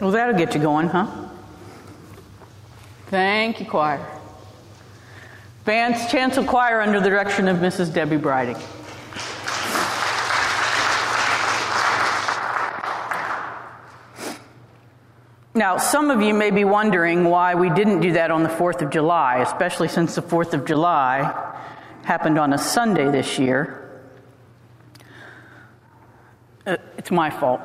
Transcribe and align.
Well, 0.00 0.10
that'll 0.10 0.36
get 0.36 0.54
you 0.54 0.60
going, 0.60 0.88
huh? 0.88 1.06
Thank 3.06 3.60
you, 3.60 3.66
choir. 3.66 4.04
Vance 5.64 6.10
Chancel 6.10 6.44
Choir 6.44 6.80
under 6.80 7.00
the 7.00 7.08
direction 7.08 7.48
of 7.48 7.58
Mrs. 7.58 7.94
Debbie 7.94 8.16
Briding. 8.16 8.56
Now, 15.56 15.78
some 15.78 16.10
of 16.10 16.20
you 16.20 16.34
may 16.34 16.50
be 16.50 16.64
wondering 16.64 17.24
why 17.24 17.54
we 17.54 17.70
didn't 17.70 18.00
do 18.00 18.12
that 18.14 18.32
on 18.32 18.42
the 18.42 18.48
4th 18.48 18.82
of 18.82 18.90
July, 18.90 19.38
especially 19.38 19.86
since 19.86 20.16
the 20.16 20.22
4th 20.22 20.52
of 20.52 20.64
July 20.64 21.54
happened 22.02 22.38
on 22.38 22.52
a 22.52 22.58
Sunday 22.58 23.08
this 23.08 23.38
year. 23.38 24.02
Uh, 26.66 26.76
it's 26.98 27.12
my 27.12 27.30
fault. 27.30 27.60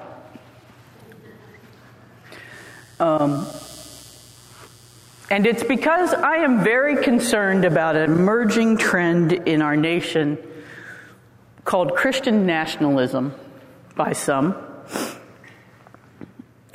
Um, 2.99 3.47
and 5.29 5.45
it's 5.45 5.63
because 5.63 6.13
I 6.13 6.37
am 6.37 6.63
very 6.63 7.03
concerned 7.03 7.63
about 7.63 7.95
an 7.95 8.11
emerging 8.11 8.77
trend 8.77 9.31
in 9.31 9.61
our 9.61 9.77
nation 9.77 10.37
called 11.63 11.95
Christian 11.95 12.45
nationalism 12.45 13.33
by 13.95 14.13
some. 14.13 14.55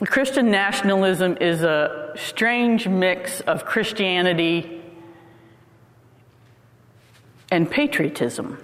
Christian 0.04 0.50
nationalism 0.50 1.36
is 1.40 1.62
a 1.62 2.12
strange 2.16 2.86
mix 2.86 3.40
of 3.40 3.64
Christianity 3.64 4.82
and 7.50 7.70
patriotism. 7.70 8.58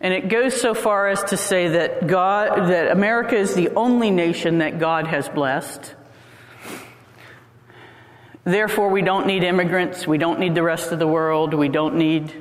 And 0.00 0.14
it 0.14 0.28
goes 0.28 0.60
so 0.60 0.74
far 0.74 1.08
as 1.08 1.22
to 1.24 1.36
say 1.36 1.68
that 1.68 2.06
God, 2.06 2.70
that 2.70 2.90
America 2.90 3.36
is 3.36 3.54
the 3.54 3.70
only 3.70 4.10
nation 4.10 4.58
that 4.58 4.78
God 4.78 5.06
has 5.08 5.28
blessed. 5.28 5.94
Therefore, 8.44 8.88
we 8.88 9.02
don't 9.02 9.26
need 9.26 9.42
immigrants. 9.42 10.06
We 10.06 10.18
don't 10.18 10.40
need 10.40 10.54
the 10.54 10.62
rest 10.62 10.92
of 10.92 10.98
the 10.98 11.06
world. 11.06 11.54
We 11.54 11.68
don't 11.68 11.96
need 11.96 12.32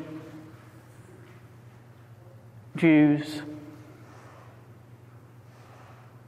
Jews. 2.75 3.41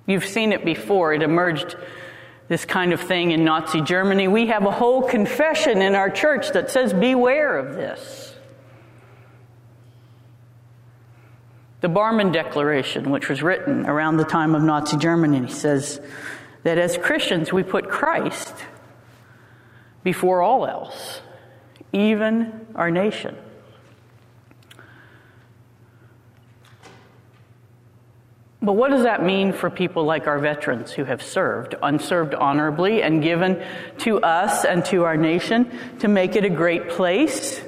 You've 0.05 0.25
seen 0.25 0.51
it 0.51 0.65
before. 0.65 1.13
It 1.13 1.21
emerged 1.21 1.75
this 2.47 2.65
kind 2.65 2.93
of 2.93 2.99
thing 2.99 3.31
in 3.31 3.45
Nazi 3.45 3.81
Germany. 3.81 4.27
We 4.27 4.47
have 4.47 4.65
a 4.65 4.71
whole 4.71 5.03
confession 5.03 5.81
in 5.81 5.93
our 5.93 6.09
church 6.09 6.49
that 6.53 6.71
says, 6.71 6.93
Beware 6.93 7.57
of 7.57 7.75
this. 7.75 8.35
The 11.81 11.87
Barmen 11.87 12.33
Declaration, 12.33 13.09
which 13.11 13.29
was 13.29 13.41
written 13.41 13.85
around 13.85 14.17
the 14.17 14.25
time 14.25 14.55
of 14.55 14.63
Nazi 14.63 14.97
Germany, 14.97 15.47
says 15.47 16.01
that 16.63 16.77
as 16.77 16.97
Christians 16.97 17.53
we 17.53 17.63
put 17.63 17.87
Christ 17.87 18.53
before 20.09 20.41
all 20.41 20.65
else, 20.65 21.21
even 21.93 22.65
our 22.73 22.89
nation. 22.89 23.37
But 28.59 28.73
what 28.73 28.89
does 28.89 29.03
that 29.03 29.23
mean 29.23 29.53
for 29.53 29.69
people 29.69 30.05
like 30.05 30.25
our 30.25 30.39
veterans 30.39 30.91
who 30.91 31.03
have 31.03 31.21
served, 31.21 31.75
unserved 31.83 32.33
honorably, 32.33 33.03
and 33.03 33.21
given 33.21 33.63
to 33.99 34.19
us 34.21 34.65
and 34.65 34.83
to 34.85 35.03
our 35.03 35.15
nation 35.15 35.71
to 35.99 36.07
make 36.07 36.35
it 36.35 36.43
a 36.43 36.49
great 36.49 36.89
place? 36.89 37.61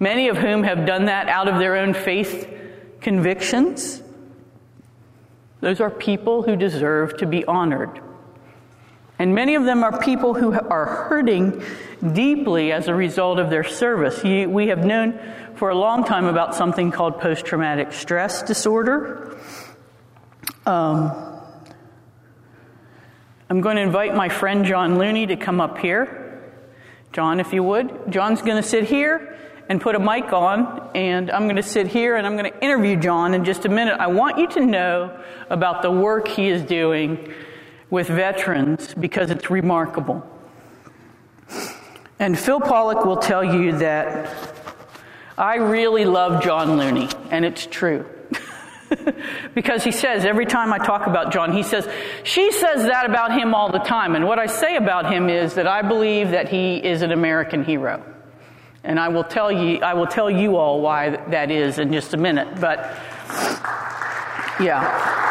Many 0.00 0.28
of 0.28 0.38
whom 0.38 0.64
have 0.64 0.86
done 0.86 1.04
that 1.04 1.28
out 1.28 1.46
of 1.46 1.60
their 1.60 1.76
own 1.76 1.94
faith 1.94 2.52
convictions. 3.00 4.02
Those 5.60 5.80
are 5.80 5.88
people 5.88 6.42
who 6.42 6.56
deserve 6.56 7.16
to 7.18 7.26
be 7.26 7.44
honored. 7.44 8.00
And 9.18 9.34
many 9.34 9.54
of 9.54 9.64
them 9.64 9.82
are 9.82 9.98
people 9.98 10.34
who 10.34 10.52
are 10.52 11.06
hurting 11.08 11.62
deeply 12.12 12.72
as 12.72 12.88
a 12.88 12.94
result 12.94 13.38
of 13.38 13.48
their 13.48 13.64
service. 13.64 14.22
We 14.22 14.68
have 14.68 14.84
known 14.84 15.18
for 15.54 15.70
a 15.70 15.74
long 15.74 16.04
time 16.04 16.26
about 16.26 16.54
something 16.54 16.90
called 16.90 17.20
post 17.20 17.46
traumatic 17.46 17.92
stress 17.92 18.42
disorder. 18.42 19.38
Um, 20.66 21.40
I'm 23.48 23.60
going 23.60 23.76
to 23.76 23.82
invite 23.82 24.14
my 24.14 24.28
friend 24.28 24.64
John 24.66 24.98
Looney 24.98 25.26
to 25.26 25.36
come 25.36 25.60
up 25.60 25.78
here. 25.78 26.52
John, 27.12 27.40
if 27.40 27.52
you 27.54 27.62
would. 27.62 28.10
John's 28.10 28.42
going 28.42 28.62
to 28.62 28.68
sit 28.68 28.84
here 28.84 29.38
and 29.68 29.80
put 29.80 29.94
a 29.94 29.98
mic 29.98 30.32
on, 30.32 30.90
and 30.94 31.30
I'm 31.30 31.44
going 31.44 31.56
to 31.56 31.62
sit 31.62 31.86
here 31.86 32.16
and 32.16 32.26
I'm 32.26 32.36
going 32.36 32.52
to 32.52 32.64
interview 32.64 32.96
John 32.96 33.32
in 33.32 33.44
just 33.44 33.64
a 33.64 33.68
minute. 33.68 33.96
I 33.98 34.08
want 34.08 34.38
you 34.38 34.48
to 34.48 34.60
know 34.60 35.18
about 35.48 35.82
the 35.82 35.90
work 35.90 36.28
he 36.28 36.48
is 36.48 36.62
doing 36.62 37.32
with 37.90 38.08
veterans 38.08 38.94
because 38.94 39.30
it's 39.30 39.50
remarkable. 39.50 40.28
And 42.18 42.38
Phil 42.38 42.60
Pollock 42.60 43.04
will 43.04 43.18
tell 43.18 43.44
you 43.44 43.78
that 43.78 44.34
I 45.36 45.56
really 45.56 46.06
love 46.06 46.42
John 46.42 46.78
Looney, 46.78 47.08
and 47.30 47.44
it's 47.44 47.66
true. 47.66 48.06
because 49.54 49.84
he 49.84 49.90
says 49.90 50.24
every 50.24 50.46
time 50.46 50.72
I 50.72 50.78
talk 50.78 51.06
about 51.06 51.32
John, 51.32 51.52
he 51.52 51.62
says, 51.62 51.88
she 52.22 52.52
says 52.52 52.86
that 52.86 53.04
about 53.04 53.38
him 53.38 53.54
all 53.54 53.70
the 53.70 53.80
time. 53.80 54.14
And 54.14 54.24
what 54.26 54.38
I 54.38 54.46
say 54.46 54.76
about 54.76 55.12
him 55.12 55.28
is 55.28 55.54
that 55.54 55.66
I 55.66 55.82
believe 55.82 56.30
that 56.30 56.48
he 56.48 56.76
is 56.76 57.02
an 57.02 57.12
American 57.12 57.64
hero. 57.64 58.02
And 58.82 59.00
I 59.00 59.08
will 59.08 59.24
tell 59.24 59.50
you, 59.50 59.80
I 59.82 59.94
will 59.94 60.06
tell 60.06 60.30
you 60.30 60.56
all 60.56 60.80
why 60.80 61.10
that 61.30 61.50
is 61.50 61.78
in 61.78 61.92
just 61.92 62.14
a 62.14 62.16
minute. 62.16 62.60
But 62.60 62.96
yeah. 64.60 65.25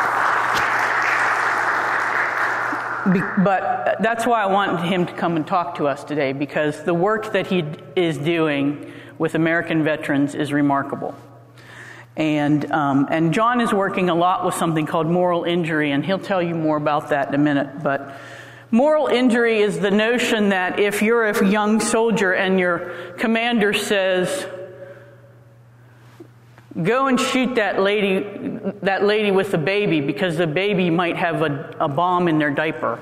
But 3.06 3.98
that's 4.00 4.26
why 4.26 4.42
I 4.42 4.48
want 4.48 4.86
him 4.86 5.06
to 5.06 5.14
come 5.14 5.36
and 5.36 5.46
talk 5.46 5.76
to 5.76 5.88
us 5.88 6.04
today 6.04 6.34
because 6.34 6.84
the 6.84 6.94
work 6.94 7.34
that 7.34 7.48
he 7.48 7.64
is 7.96 8.18
doing 8.18 8.92
with 9.18 9.36
American 9.36 9.84
veterans 9.84 10.36
is 10.36 10.52
remarkable. 10.52 11.16
And, 12.18 12.72
um, 12.72 13.08
and 13.12 13.34
John 13.34 13.62
is 13.62 13.74
working 13.74 14.10
a 14.10 14.16
lot 14.16 14.46
with 14.46 14.56
something 14.56 14.86
called 14.86 15.08
moral 15.08 15.44
injury, 15.44 15.92
and 15.92 16.06
he'll 16.06 16.20
tell 16.20 16.42
you 16.42 16.56
more 16.56 16.78
about 16.78 17.10
that 17.10 17.28
in 17.28 17.36
a 17.36 17.38
minute. 17.38 17.84
But 17.84 18.18
moral 18.72 19.08
injury 19.08 19.62
is 19.62 19.80
the 19.80 19.92
notion 19.92 20.50
that 20.50 20.80
if 20.80 21.02
you're 21.02 21.26
a 21.26 21.48
young 21.48 21.80
soldier 21.80 22.34
and 22.34 22.60
your 22.60 23.14
commander 23.18 23.74
says, 23.74 24.48
go 26.82 27.08
and 27.08 27.20
shoot 27.20 27.56
that 27.56 27.82
lady, 27.82 28.55
that 28.82 29.04
lady 29.04 29.32
with 29.32 29.52
the 29.52 29.58
baby 29.58 30.02
because 30.02 30.38
the 30.38 30.48
baby 30.48 30.90
might 30.90 31.18
have 31.18 31.42
a, 31.42 31.76
a 31.80 31.88
bomb 31.88 32.28
in 32.28 32.40
their 32.40 32.52
diaper, 32.52 33.00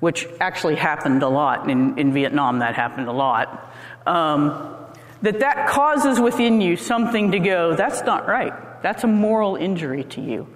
which 0.00 0.26
actually 0.40 0.76
happened 0.76 1.22
a 1.22 1.28
lot 1.28 1.68
in, 1.68 1.98
in 1.98 2.12
Vietnam. 2.12 2.60
That 2.60 2.74
happened 2.74 3.08
a 3.08 3.12
lot. 3.12 3.72
Um, 4.06 4.76
that 5.22 5.40
that 5.40 5.68
causes 5.68 6.20
within 6.20 6.60
you 6.60 6.76
something 6.76 7.32
to 7.32 7.38
go, 7.38 7.74
that's 7.74 8.02
not 8.02 8.26
right. 8.26 8.52
That's 8.82 9.04
a 9.04 9.06
moral 9.06 9.56
injury 9.56 10.04
to 10.04 10.20
you. 10.20 10.46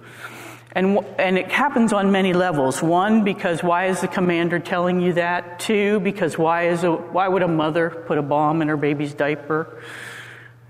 And, 0.71 0.99
and 1.17 1.37
it 1.37 1.51
happens 1.51 1.93
on 1.93 2.11
many 2.11 2.33
levels. 2.33 2.81
One, 2.81 3.23
because 3.23 3.63
why 3.63 3.87
is 3.87 4.01
the 4.01 4.07
commander 4.07 4.59
telling 4.59 5.01
you 5.01 5.13
that? 5.13 5.59
Two, 5.59 5.99
because 5.99 6.37
why, 6.37 6.67
is 6.67 6.83
a, 6.83 6.91
why 6.91 7.27
would 7.27 7.41
a 7.41 7.47
mother 7.47 7.89
put 7.89 8.19
a 8.19 8.21
bomb 8.21 8.61
in 8.61 8.67
her 8.67 8.77
baby's 8.77 9.15
diaper? 9.15 9.81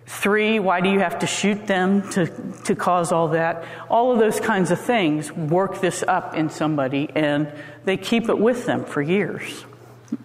Three, 0.09 0.59
why 0.59 0.81
do 0.81 0.89
you 0.89 0.99
have 0.99 1.19
to 1.19 1.27
shoot 1.27 1.67
them 1.67 2.09
to, 2.13 2.25
to 2.63 2.75
cause 2.75 3.11
all 3.11 3.27
that? 3.29 3.63
All 3.91 4.11
of 4.11 4.17
those 4.17 4.39
kinds 4.39 4.71
of 4.71 4.81
things 4.81 5.31
work 5.31 5.81
this 5.81 6.03
up 6.05 6.33
in 6.33 6.49
somebody 6.49 7.11
and 7.13 7.53
they 7.85 7.95
keep 7.95 8.27
it 8.27 8.37
with 8.37 8.65
them 8.65 8.85
for 8.85 9.03
years, 9.03 9.65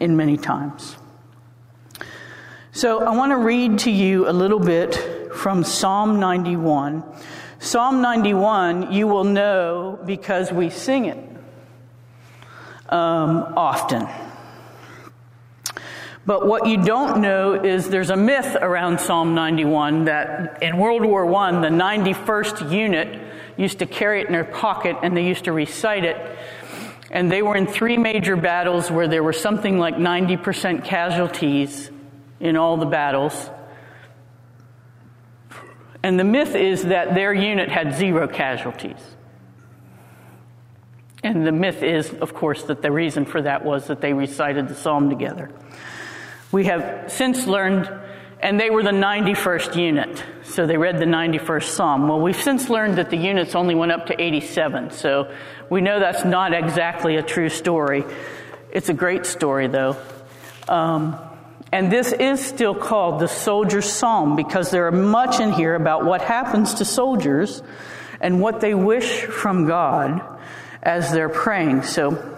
in 0.01 0.17
many 0.17 0.39
times. 0.39 0.97
So 2.73 3.01
I 3.05 3.15
want 3.15 3.33
to 3.33 3.37
read 3.37 3.81
to 3.81 3.91
you 3.91 4.27
a 4.27 4.33
little 4.33 4.59
bit 4.59 5.35
from 5.35 5.63
Psalm 5.63 6.19
91. 6.19 7.05
Psalm 7.59 8.01
91, 8.01 8.91
you 8.91 9.07
will 9.07 9.25
know 9.25 10.01
because 10.07 10.51
we 10.51 10.71
sing 10.71 11.05
it 11.05 11.19
um, 12.89 13.53
often. 13.55 14.09
But 16.27 16.47
what 16.47 16.67
you 16.67 16.83
don't 16.83 17.21
know 17.21 17.53
is 17.53 17.91
there's 17.91 18.11
a 18.11 18.17
myth 18.17 18.57
around 18.61 18.99
Psalm 18.99 19.35
91 19.35 20.07
that 20.07 20.63
in 20.63 20.79
World 20.79 21.05
War 21.05 21.33
I, 21.35 21.51
the 21.61 21.69
91st 21.69 22.73
unit 22.73 23.21
used 23.59 23.81
to 23.81 23.87
carry 23.87 24.23
it 24.23 24.27
in 24.27 24.33
their 24.33 24.45
pocket 24.45 24.97
and 25.03 25.15
they 25.15 25.27
used 25.27 25.45
to 25.45 25.53
recite 25.53 26.05
it. 26.05 26.39
And 27.11 27.31
they 27.31 27.43
were 27.43 27.57
in 27.57 27.67
three 27.67 27.99
major 27.99 28.37
battles 28.37 28.91
where 28.91 29.07
there 29.07 29.23
were 29.23 29.35
something 29.35 29.79
like 29.79 29.97
90% 29.97 30.85
casualties 30.85 31.91
in 32.41 32.57
all 32.57 32.79
the 32.79 32.87
battles. 32.87 33.51
And 36.03 36.19
the 36.19 36.25
myth 36.25 36.55
is 36.55 36.85
that 36.85 37.15
their 37.15 37.35
unit 37.35 37.69
had 37.69 37.95
zero 37.95 38.29
casualties. 38.29 38.99
And 41.23 41.47
the 41.47 41.53
myth 41.53 41.83
is, 41.83 42.13
of 42.15 42.35
course, 42.35 42.65
that 42.65 42.83
the 42.83 42.91
reason 42.91 43.25
for 43.25 43.41
that 43.43 43.65
was 43.65 43.87
that 43.87 44.01
they 44.01 44.13
recited 44.13 44.69
the 44.69 44.75
psalm 44.75 45.09
together. 45.09 45.51
We 46.55 46.67
have 46.67 47.11
since 47.11 47.49
learned 47.49 47.91
and 48.39 48.61
they 48.61 48.71
were 48.71 48.85
the 48.85 48.91
91st 48.91 49.75
unit. 49.75 50.23
So 50.45 50.69
they 50.69 50.77
read 50.77 51.01
the 51.01 51.05
91st 51.05 51.65
Psalm. 51.65 52.07
Well, 52.07 52.21
we've 52.21 52.41
since 52.41 52.71
learned 52.71 52.99
that 52.99 53.11
the 53.11 53.17
units 53.17 53.57
only 53.57 53.75
went 53.75 53.91
up 53.91 54.07
to 54.07 54.23
87. 54.23 54.93
So 54.93 55.35
we 55.69 55.81
know 55.81 55.99
that's 55.99 56.25
not 56.25 56.55
exactly 56.55 57.17
a 57.17 57.25
true 57.25 57.49
story. 57.49 58.05
It's 58.71 58.89
a 58.89 58.95
great 58.95 59.27
story, 59.27 59.67
though. 59.67 59.97
Um, 60.69 61.19
and 61.73 61.91
this 61.91 62.13
is 62.13 62.39
still 62.39 62.77
called 62.77 63.21
the 63.21 63.27
soldier's 63.27 63.93
psalm 63.93 64.37
because 64.37 64.71
there 64.71 64.87
are 64.87 64.93
much 64.93 65.41
in 65.41 65.53
here 65.53 65.75
about 65.75 66.05
what 66.05 66.23
happens 66.23 66.75
to 66.75 66.85
soldiers 66.85 67.65
and 68.21 68.41
what 68.41 68.61
they 68.61 68.75
wish 68.75 69.23
from 69.23 69.67
God 69.67 70.23
as 70.85 71.11
they're 71.11 71.29
praying. 71.29 71.83
So 71.83 72.34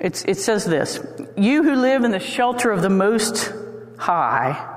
it 0.00 0.36
says 0.36 0.64
this 0.64 1.00
You 1.36 1.62
who 1.62 1.74
live 1.74 2.04
in 2.04 2.10
the 2.10 2.20
shelter 2.20 2.70
of 2.70 2.82
the 2.82 2.90
Most 2.90 3.52
High, 3.96 4.74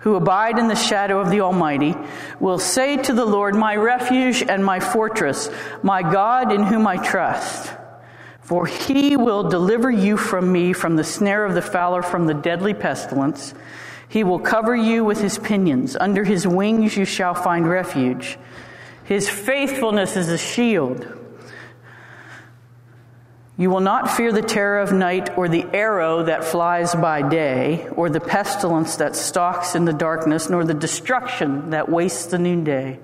who 0.00 0.14
abide 0.14 0.58
in 0.58 0.68
the 0.68 0.76
shadow 0.76 1.20
of 1.20 1.30
the 1.30 1.40
Almighty, 1.40 1.94
will 2.38 2.58
say 2.58 2.96
to 2.96 3.12
the 3.12 3.24
Lord, 3.24 3.54
My 3.54 3.76
refuge 3.76 4.42
and 4.42 4.64
my 4.64 4.80
fortress, 4.80 5.50
my 5.82 6.02
God 6.02 6.52
in 6.52 6.62
whom 6.62 6.86
I 6.86 6.96
trust. 6.96 7.72
For 8.40 8.66
he 8.66 9.16
will 9.16 9.48
deliver 9.48 9.90
you 9.90 10.16
from 10.16 10.50
me, 10.50 10.72
from 10.72 10.96
the 10.96 11.04
snare 11.04 11.44
of 11.44 11.54
the 11.54 11.62
fowler, 11.62 12.02
from 12.02 12.26
the 12.26 12.34
deadly 12.34 12.74
pestilence. 12.74 13.54
He 14.08 14.24
will 14.24 14.40
cover 14.40 14.74
you 14.74 15.04
with 15.04 15.20
his 15.20 15.38
pinions. 15.38 15.96
Under 15.96 16.24
his 16.24 16.46
wings 16.46 16.96
you 16.96 17.04
shall 17.04 17.34
find 17.34 17.68
refuge. 17.68 18.38
His 19.04 19.28
faithfulness 19.28 20.16
is 20.16 20.28
a 20.28 20.38
shield. 20.38 21.19
You 23.60 23.68
will 23.68 23.80
not 23.80 24.10
fear 24.10 24.32
the 24.32 24.40
terror 24.40 24.80
of 24.80 24.90
night, 24.90 25.36
or 25.36 25.46
the 25.46 25.66
arrow 25.74 26.22
that 26.22 26.44
flies 26.44 26.94
by 26.94 27.20
day, 27.28 27.86
or 27.88 28.08
the 28.08 28.18
pestilence 28.18 28.96
that 28.96 29.14
stalks 29.14 29.74
in 29.74 29.84
the 29.84 29.92
darkness, 29.92 30.48
nor 30.48 30.64
the 30.64 30.72
destruction 30.72 31.68
that 31.68 31.86
wastes 31.86 32.24
the 32.24 32.38
noonday. 32.38 32.98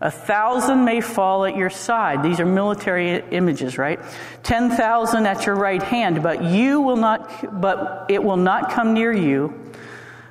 A 0.00 0.12
thousand 0.12 0.84
may 0.84 1.00
fall 1.00 1.44
at 1.46 1.56
your 1.56 1.68
side. 1.68 2.22
These 2.22 2.38
are 2.38 2.46
military 2.46 3.24
images, 3.32 3.76
right? 3.76 3.98
Ten 4.44 4.70
thousand 4.70 5.26
at 5.26 5.46
your 5.46 5.56
right 5.56 5.82
hand, 5.82 6.22
but 6.22 6.44
you 6.44 6.80
will 6.80 6.94
not, 6.94 7.60
but 7.60 8.06
it 8.08 8.22
will 8.22 8.36
not 8.36 8.70
come 8.70 8.94
near 8.94 9.12
you. 9.12 9.72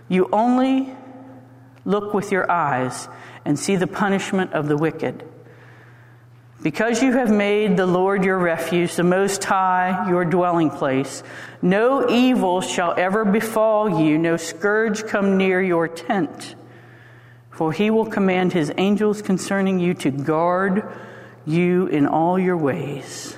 You 0.08 0.30
only 0.32 0.96
look 1.84 2.14
with 2.14 2.32
your 2.32 2.50
eyes 2.50 3.10
and 3.44 3.60
see 3.60 3.76
the 3.76 3.86
punishment 3.86 4.54
of 4.54 4.70
the 4.70 4.78
wicked. 4.78 5.30
Because 6.66 7.04
you 7.04 7.12
have 7.12 7.30
made 7.30 7.78
the 7.78 7.86
Lord 7.86 8.24
your 8.24 8.40
refuge, 8.40 8.96
the 8.96 9.04
Most 9.04 9.44
High 9.44 10.10
your 10.10 10.26
dwelling 10.26 10.72
place, 10.72 11.22
no 11.62 12.10
evil 12.10 12.60
shall 12.60 12.96
ever 12.98 13.24
befall 13.24 14.02
you, 14.02 14.18
no 14.18 14.36
scourge 14.36 15.06
come 15.06 15.38
near 15.38 15.62
your 15.62 15.88
tent. 15.88 16.56
For 17.52 17.72
he 17.72 17.92
will 17.92 18.08
command 18.08 18.52
his 18.52 18.72
angels 18.80 19.22
concerning 19.22 19.80
you 19.80 19.94
to 19.94 20.10
guard 20.10 20.92
you 21.46 21.86
in 21.86 22.08
all 22.08 22.40
your 22.40 22.58
ways. 22.58 23.38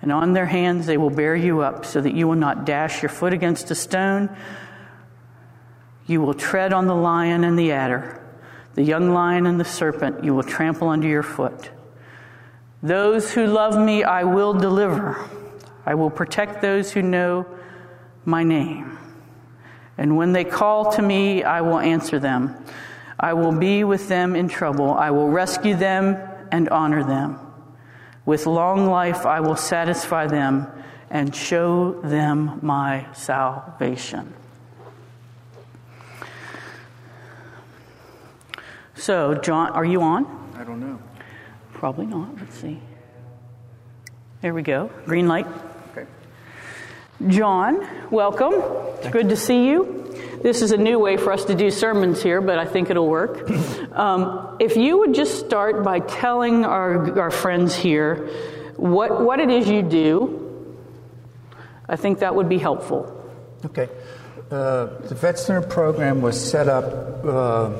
And 0.00 0.10
on 0.10 0.32
their 0.32 0.46
hands 0.46 0.86
they 0.86 0.96
will 0.96 1.10
bear 1.10 1.36
you 1.36 1.60
up, 1.60 1.84
so 1.84 2.00
that 2.00 2.14
you 2.14 2.26
will 2.26 2.34
not 2.34 2.64
dash 2.64 3.02
your 3.02 3.10
foot 3.10 3.34
against 3.34 3.70
a 3.70 3.74
stone. 3.74 4.34
You 6.06 6.22
will 6.22 6.32
tread 6.32 6.72
on 6.72 6.86
the 6.86 6.96
lion 6.96 7.44
and 7.44 7.58
the 7.58 7.72
adder, 7.72 8.23
the 8.74 8.82
young 8.82 9.12
lion 9.12 9.46
and 9.46 9.58
the 9.58 9.64
serpent 9.64 10.24
you 10.24 10.34
will 10.34 10.42
trample 10.42 10.88
under 10.88 11.08
your 11.08 11.22
foot. 11.22 11.70
Those 12.82 13.32
who 13.32 13.46
love 13.46 13.78
me, 13.78 14.04
I 14.04 14.24
will 14.24 14.52
deliver. 14.52 15.18
I 15.86 15.94
will 15.94 16.10
protect 16.10 16.60
those 16.60 16.92
who 16.92 17.02
know 17.02 17.46
my 18.24 18.42
name. 18.42 18.98
And 19.96 20.16
when 20.16 20.32
they 20.32 20.44
call 20.44 20.92
to 20.92 21.02
me, 21.02 21.44
I 21.44 21.60
will 21.60 21.78
answer 21.78 22.18
them. 22.18 22.54
I 23.18 23.32
will 23.34 23.52
be 23.52 23.84
with 23.84 24.08
them 24.08 24.34
in 24.34 24.48
trouble. 24.48 24.92
I 24.92 25.10
will 25.10 25.28
rescue 25.28 25.76
them 25.76 26.18
and 26.50 26.68
honor 26.68 27.04
them. 27.04 27.38
With 28.26 28.46
long 28.46 28.86
life, 28.86 29.24
I 29.24 29.40
will 29.40 29.56
satisfy 29.56 30.26
them 30.26 30.66
and 31.10 31.34
show 31.34 32.00
them 32.02 32.58
my 32.60 33.06
salvation. 33.12 34.34
So, 38.96 39.34
John, 39.34 39.70
are 39.70 39.84
you 39.84 40.02
on? 40.02 40.26
I 40.56 40.64
don't 40.64 40.80
know. 40.80 41.00
Probably 41.72 42.06
not. 42.06 42.36
Let's 42.38 42.54
see. 42.54 42.80
There 44.40 44.54
we 44.54 44.62
go. 44.62 44.90
Green 45.04 45.26
light. 45.26 45.46
Okay. 45.90 46.06
John, 47.28 47.86
welcome. 48.10 48.54
It's 48.98 49.08
good 49.08 49.30
to 49.30 49.36
see 49.36 49.66
you. 49.68 50.00
This 50.42 50.62
is 50.62 50.72
a 50.72 50.76
new 50.76 50.98
way 50.98 51.16
for 51.16 51.32
us 51.32 51.46
to 51.46 51.54
do 51.54 51.70
sermons 51.70 52.22
here, 52.22 52.40
but 52.40 52.58
I 52.58 52.66
think 52.66 52.90
it'll 52.90 53.08
work. 53.08 53.50
Um, 53.94 54.56
if 54.58 54.76
you 54.76 54.98
would 54.98 55.14
just 55.14 55.46
start 55.46 55.84
by 55.84 56.00
telling 56.00 56.64
our, 56.64 57.16
our 57.20 57.30
friends 57.30 57.76
here 57.76 58.28
what, 58.74 59.20
what 59.20 59.38
it 59.38 59.50
is 59.50 59.68
you 59.68 59.82
do, 59.82 60.76
I 61.88 61.94
think 61.94 62.18
that 62.18 62.34
would 62.34 62.48
be 62.48 62.58
helpful. 62.58 63.24
Okay. 63.64 63.88
Uh, 64.50 64.86
the 65.02 65.14
Vet 65.14 65.38
Center 65.38 65.62
program 65.62 66.22
was 66.22 66.34
set 66.40 66.66
up 66.66 67.24
uh, 67.24 67.70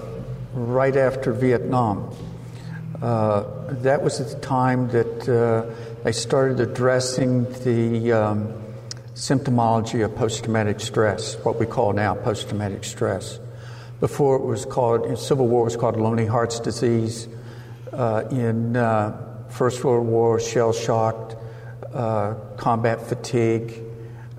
right 0.54 0.96
after 0.96 1.32
Vietnam. 1.32 2.14
Uh, 3.02 3.44
that 3.82 4.02
was 4.02 4.20
at 4.20 4.28
the 4.28 4.46
time 4.46 4.88
that 4.88 5.28
uh, 5.28 5.68
they 6.04 6.12
started 6.12 6.61
addressing 6.61 7.44
the 7.64 8.12
um, 8.12 8.54
symptomology 9.14 10.04
of 10.04 10.14
post 10.14 10.44
traumatic 10.44 10.80
stress, 10.80 11.34
what 11.44 11.58
we 11.58 11.66
call 11.66 11.92
now 11.92 12.14
post 12.14 12.49
traumatic 12.49 12.84
stress. 12.84 13.38
Before 14.00 14.37
it 14.37 14.42
was 14.42 14.64
called, 14.64 15.06
in 15.06 15.16
Civil 15.16 15.49
War, 15.49 15.64
was 15.64 15.76
called 15.76 15.96
lonely 15.96 16.26
hearts 16.26 16.61
disease. 16.61 17.28
Uh, 17.92 18.26
in 18.30 18.76
uh, 18.76 19.46
First 19.50 19.84
World 19.84 20.06
War, 20.06 20.40
shell 20.40 20.73
shocked, 20.73 21.37
uh, 21.92 22.34
combat 22.56 23.06
fatigue, 23.06 23.73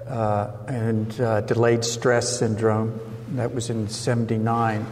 uh, 0.08 0.52
and 0.68 1.10
delayed 1.48 1.86
stress 1.86 2.38
syndrome. 2.38 3.00
That 3.36 3.56
was 3.56 3.70
in 3.70 3.88
79 3.88 4.86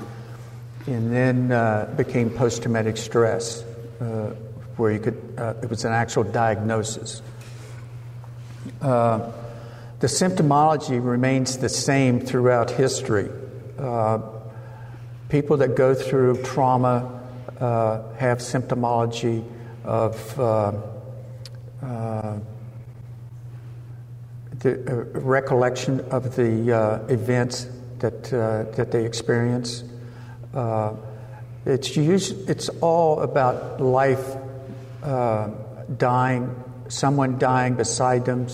and 0.88 1.14
then 1.14 1.52
uh, 1.52 1.94
became 1.96 2.30
post 2.30 2.64
traumatic 2.64 2.98
stress, 2.98 3.64
uh, 4.02 4.36
where 4.76 4.92
you 4.92 5.00
could, 5.00 5.36
uh, 5.38 5.54
it 5.62 5.70
was 5.70 5.86
an 5.86 5.94
actual 5.94 6.24
diagnosis. 6.24 7.22
Uh, 8.82 9.32
the 10.00 10.08
symptomology 10.08 11.04
remains 11.04 11.58
the 11.58 11.70
same 11.70 12.20
throughout 12.20 12.70
history. 12.70 13.30
Uh, 13.80 14.20
people 15.30 15.58
that 15.58 15.76
go 15.76 15.94
through 15.94 16.42
trauma 16.44 17.22
uh, 17.60 18.02
have 18.16 18.40
symptomology 18.40 19.44
of 19.86 20.36
the 24.60 24.82
recollection 25.14 26.00
of 26.12 26.36
the 26.36 27.06
events 27.10 27.68
that, 28.00 28.24
that 28.24 28.92
they 28.92 29.06
experience. 29.06 29.84
Uh, 30.54 30.96
it's, 31.66 31.98
it's 31.98 32.70
all 32.82 33.22
about 33.22 33.82
life 33.82 34.36
uh, 35.02 35.50
dying, 35.98 36.64
someone 36.90 37.40
dying 37.40 37.76
beside 37.76 38.26
them, 38.26 38.48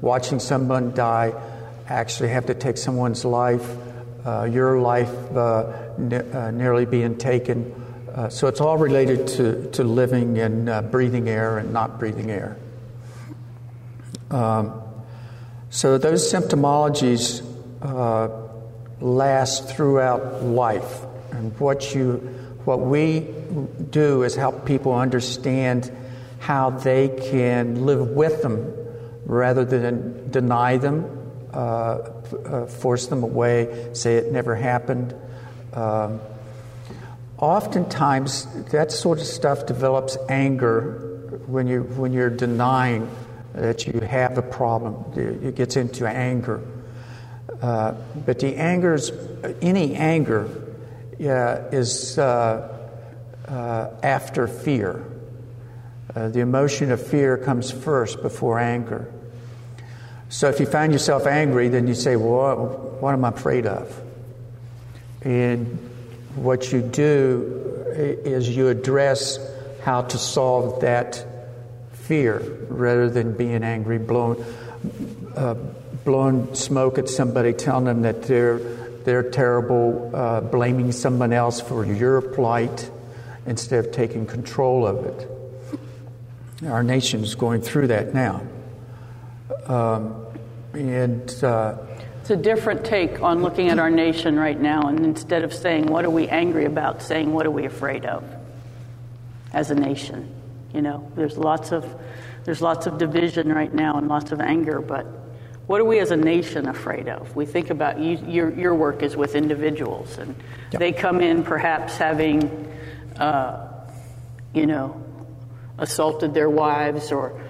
watching 0.00 0.38
someone 0.38 0.94
die, 0.94 1.32
actually 1.88 2.30
have 2.30 2.46
to 2.46 2.54
take 2.54 2.76
someone's 2.76 3.24
life, 3.24 3.76
uh, 4.24 4.44
your 4.44 4.80
life 4.80 5.12
uh, 5.36 5.90
ne- 5.98 6.30
uh, 6.30 6.50
nearly 6.52 6.86
being 6.86 7.16
taken. 7.18 7.74
So 8.28 8.46
it's 8.46 8.60
all 8.60 8.76
related 8.76 9.26
to, 9.38 9.70
to 9.70 9.84
living 9.84 10.38
and 10.38 10.90
breathing 10.90 11.30
air 11.30 11.56
and 11.56 11.72
not 11.72 11.98
breathing 11.98 12.30
air. 12.30 12.58
Um, 14.30 14.82
so 15.70 15.96
those 15.96 16.30
symptomologies 16.30 17.42
last 19.00 19.68
throughout 19.68 20.44
life. 20.44 21.06
And 21.32 21.58
what 21.58 21.94
you, 21.94 22.14
what 22.64 22.80
we 22.80 23.26
do 23.90 24.22
is 24.22 24.36
help 24.36 24.64
people 24.64 24.94
understand 24.94 25.90
how 26.38 26.70
they 26.70 27.08
can 27.08 27.86
live 27.86 28.08
with 28.08 28.42
them 28.42 28.72
rather 29.24 29.64
than 29.64 30.30
deny 30.30 30.76
them, 30.76 31.06
uh, 31.52 31.56
uh, 32.44 32.66
force 32.66 33.06
them 33.06 33.22
away, 33.22 33.90
say 33.92 34.16
it 34.16 34.32
never 34.32 34.54
happened. 34.54 35.14
Um, 35.72 36.20
oftentimes, 37.38 38.46
that 38.70 38.92
sort 38.92 39.18
of 39.20 39.26
stuff 39.26 39.66
develops 39.66 40.16
anger 40.28 41.38
when, 41.46 41.66
you, 41.66 41.82
when 41.82 42.12
you're 42.12 42.30
denying 42.30 43.08
that 43.54 43.86
you 43.86 44.00
have 44.00 44.38
a 44.38 44.42
problem. 44.42 45.04
It 45.16 45.54
gets 45.54 45.76
into 45.76 46.06
anger. 46.06 46.60
Uh, 47.60 47.94
but 48.26 48.40
the 48.40 48.56
anger's, 48.56 49.12
any 49.60 49.94
anger 49.94 50.48
uh, 51.28 51.68
is 51.70 52.18
uh, 52.18 52.78
uh, 53.46 53.90
after 54.02 54.46
fear. 54.46 55.04
Uh, 56.14 56.28
the 56.28 56.40
emotion 56.40 56.90
of 56.90 57.04
fear 57.04 57.38
comes 57.38 57.70
first 57.70 58.22
before 58.22 58.58
anger. 58.58 59.12
So 60.28 60.48
if 60.48 60.60
you 60.60 60.66
find 60.66 60.92
yourself 60.92 61.26
angry, 61.26 61.68
then 61.68 61.86
you 61.86 61.94
say, 61.94 62.16
Well, 62.16 62.96
what 63.00 63.12
am 63.12 63.24
I 63.24 63.28
afraid 63.28 63.66
of? 63.66 64.00
And 65.22 65.78
what 66.34 66.72
you 66.72 66.80
do 66.80 67.62
is 67.94 68.48
you 68.48 68.68
address 68.68 69.38
how 69.82 70.02
to 70.02 70.18
solve 70.18 70.80
that 70.80 71.24
fear 71.92 72.38
rather 72.68 73.08
than 73.08 73.36
being 73.36 73.62
angry, 73.62 73.98
blowing, 73.98 74.42
uh, 75.36 75.54
blowing 76.04 76.54
smoke 76.54 76.98
at 76.98 77.08
somebody, 77.08 77.52
telling 77.52 77.84
them 77.84 78.02
that 78.02 78.22
they're, 78.22 78.58
they're 79.04 79.30
terrible, 79.30 80.10
uh, 80.14 80.40
blaming 80.40 80.92
someone 80.92 81.32
else 81.32 81.60
for 81.60 81.84
your 81.84 82.20
plight 82.20 82.90
instead 83.46 83.84
of 83.84 83.92
taking 83.92 84.26
control 84.26 84.86
of 84.86 85.04
it. 85.04 85.28
Our 86.66 86.82
nation 86.82 87.24
is 87.24 87.34
going 87.34 87.62
through 87.62 87.88
that 87.88 88.14
now. 88.14 88.42
Um, 89.66 90.26
and 90.74 91.44
uh, 91.44 91.76
it's 92.20 92.30
a 92.30 92.36
different 92.36 92.84
take 92.84 93.20
on 93.20 93.42
looking 93.42 93.68
at 93.68 93.80
our 93.80 93.90
nation 93.90 94.38
right 94.38 94.58
now, 94.58 94.82
and 94.82 95.04
instead 95.04 95.42
of 95.42 95.52
saying, 95.52 95.86
What 95.86 96.04
are 96.04 96.10
we 96.10 96.28
angry 96.28 96.66
about, 96.66 97.02
saying, 97.02 97.32
What 97.32 97.46
are 97.46 97.50
we 97.50 97.64
afraid 97.64 98.06
of 98.06 98.24
as 99.52 99.72
a 99.72 99.74
nation? 99.74 100.32
You 100.72 100.82
know, 100.82 101.10
there's 101.16 101.36
lots 101.36 101.72
of, 101.72 101.84
there's 102.44 102.62
lots 102.62 102.86
of 102.86 102.98
division 102.98 103.52
right 103.52 103.74
now 103.74 103.98
and 103.98 104.06
lots 104.06 104.30
of 104.30 104.40
anger, 104.40 104.80
but 104.80 105.04
what 105.72 105.80
are 105.80 105.86
we 105.86 106.00
as 106.00 106.10
a 106.10 106.16
nation 106.18 106.68
afraid 106.68 107.08
of? 107.08 107.34
We 107.34 107.46
think 107.46 107.70
about 107.70 107.98
you, 107.98 108.18
your, 108.28 108.52
your 108.52 108.74
work 108.74 109.02
is 109.02 109.16
with 109.16 109.34
individuals, 109.34 110.18
and 110.18 110.34
they 110.70 110.92
come 110.92 111.22
in 111.22 111.44
perhaps 111.44 111.96
having, 111.96 112.70
uh, 113.16 113.86
you 114.52 114.66
know, 114.66 115.02
assaulted 115.78 116.34
their 116.34 116.50
wives 116.50 117.10
or 117.10 117.40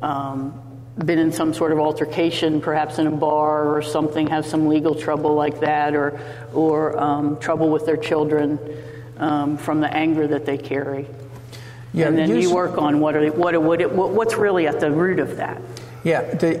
um, 0.00 0.62
been 0.96 1.18
in 1.18 1.32
some 1.32 1.52
sort 1.52 1.72
of 1.72 1.80
altercation, 1.80 2.60
perhaps 2.60 3.00
in 3.00 3.08
a 3.08 3.10
bar 3.10 3.74
or 3.74 3.82
something, 3.82 4.28
have 4.28 4.46
some 4.46 4.68
legal 4.68 4.94
trouble 4.94 5.34
like 5.34 5.58
that, 5.58 5.96
or, 5.96 6.20
or 6.54 6.96
um, 6.96 7.36
trouble 7.40 7.68
with 7.68 7.84
their 7.84 7.96
children 7.96 8.60
um, 9.16 9.56
from 9.56 9.80
the 9.80 9.92
anger 9.92 10.28
that 10.28 10.46
they 10.46 10.56
carry. 10.56 11.08
Yeah, 11.92 12.06
and 12.06 12.16
then 12.16 12.40
you 12.40 12.54
work 12.54 12.78
on 12.78 13.00
what 13.00 13.16
are 13.16 13.28
what, 13.32 13.60
what, 13.60 13.92
what 13.92 14.10
what's 14.10 14.34
really 14.36 14.68
at 14.68 14.78
the 14.78 14.92
root 14.92 15.18
of 15.18 15.38
that. 15.38 15.60
Yeah, 16.04 16.34
the 16.34 16.54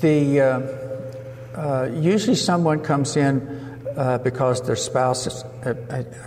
the 0.00 0.40
uh, 0.40 1.58
uh, 1.58 1.90
usually 1.92 2.36
someone 2.36 2.80
comes 2.80 3.16
in 3.16 3.86
uh, 3.94 4.18
because 4.18 4.62
their 4.62 4.76
spouse 4.76 5.26
is. 5.26 5.44
Uh, 5.64 5.74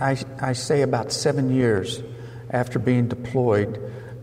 I, 0.00 0.16
I 0.40 0.52
say 0.52 0.82
about 0.82 1.10
seven 1.10 1.52
years 1.52 2.00
after 2.50 2.78
being 2.78 3.08
deployed, 3.08 3.80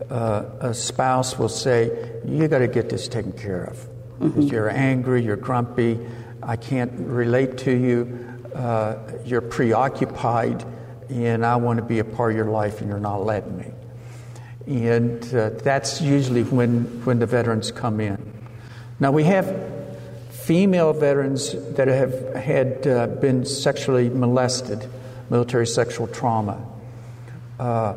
uh, 0.09 0.45
a 0.61 0.73
spouse 0.73 1.37
will 1.37 1.49
say, 1.49 2.21
"You 2.25 2.47
got 2.47 2.59
to 2.59 2.69
get 2.69 2.89
this 2.89 3.09
taken 3.09 3.33
care 3.33 3.65
of. 3.65 3.89
Mm-hmm. 4.19 4.41
You're 4.43 4.69
angry. 4.69 5.23
You're 5.23 5.35
grumpy. 5.35 5.99
I 6.41 6.55
can't 6.55 6.93
relate 6.95 7.57
to 7.59 7.71
you. 7.71 8.27
Uh, 8.55 8.97
you're 9.25 9.41
preoccupied, 9.41 10.63
and 11.09 11.45
I 11.45 11.57
want 11.57 11.79
to 11.79 11.85
be 11.85 11.99
a 11.99 12.05
part 12.05 12.31
of 12.31 12.37
your 12.37 12.49
life, 12.49 12.79
and 12.79 12.89
you're 12.89 12.99
not 12.99 13.25
letting 13.25 13.57
me." 13.57 13.71
And 14.67 15.23
uh, 15.33 15.49
that's 15.49 16.01
usually 16.01 16.43
when, 16.43 16.83
when 17.05 17.19
the 17.19 17.25
veterans 17.25 17.71
come 17.71 17.99
in. 17.99 18.17
Now, 18.99 19.11
we 19.11 19.23
have 19.23 19.71
female 20.29 20.93
veterans 20.93 21.53
that 21.75 21.87
have 21.87 22.35
had 22.35 22.85
uh, 22.85 23.07
been 23.07 23.45
sexually 23.45 24.09
molested, 24.09 24.87
military 25.29 25.67
sexual 25.67 26.07
trauma. 26.07 26.65
Uh, 27.59 27.95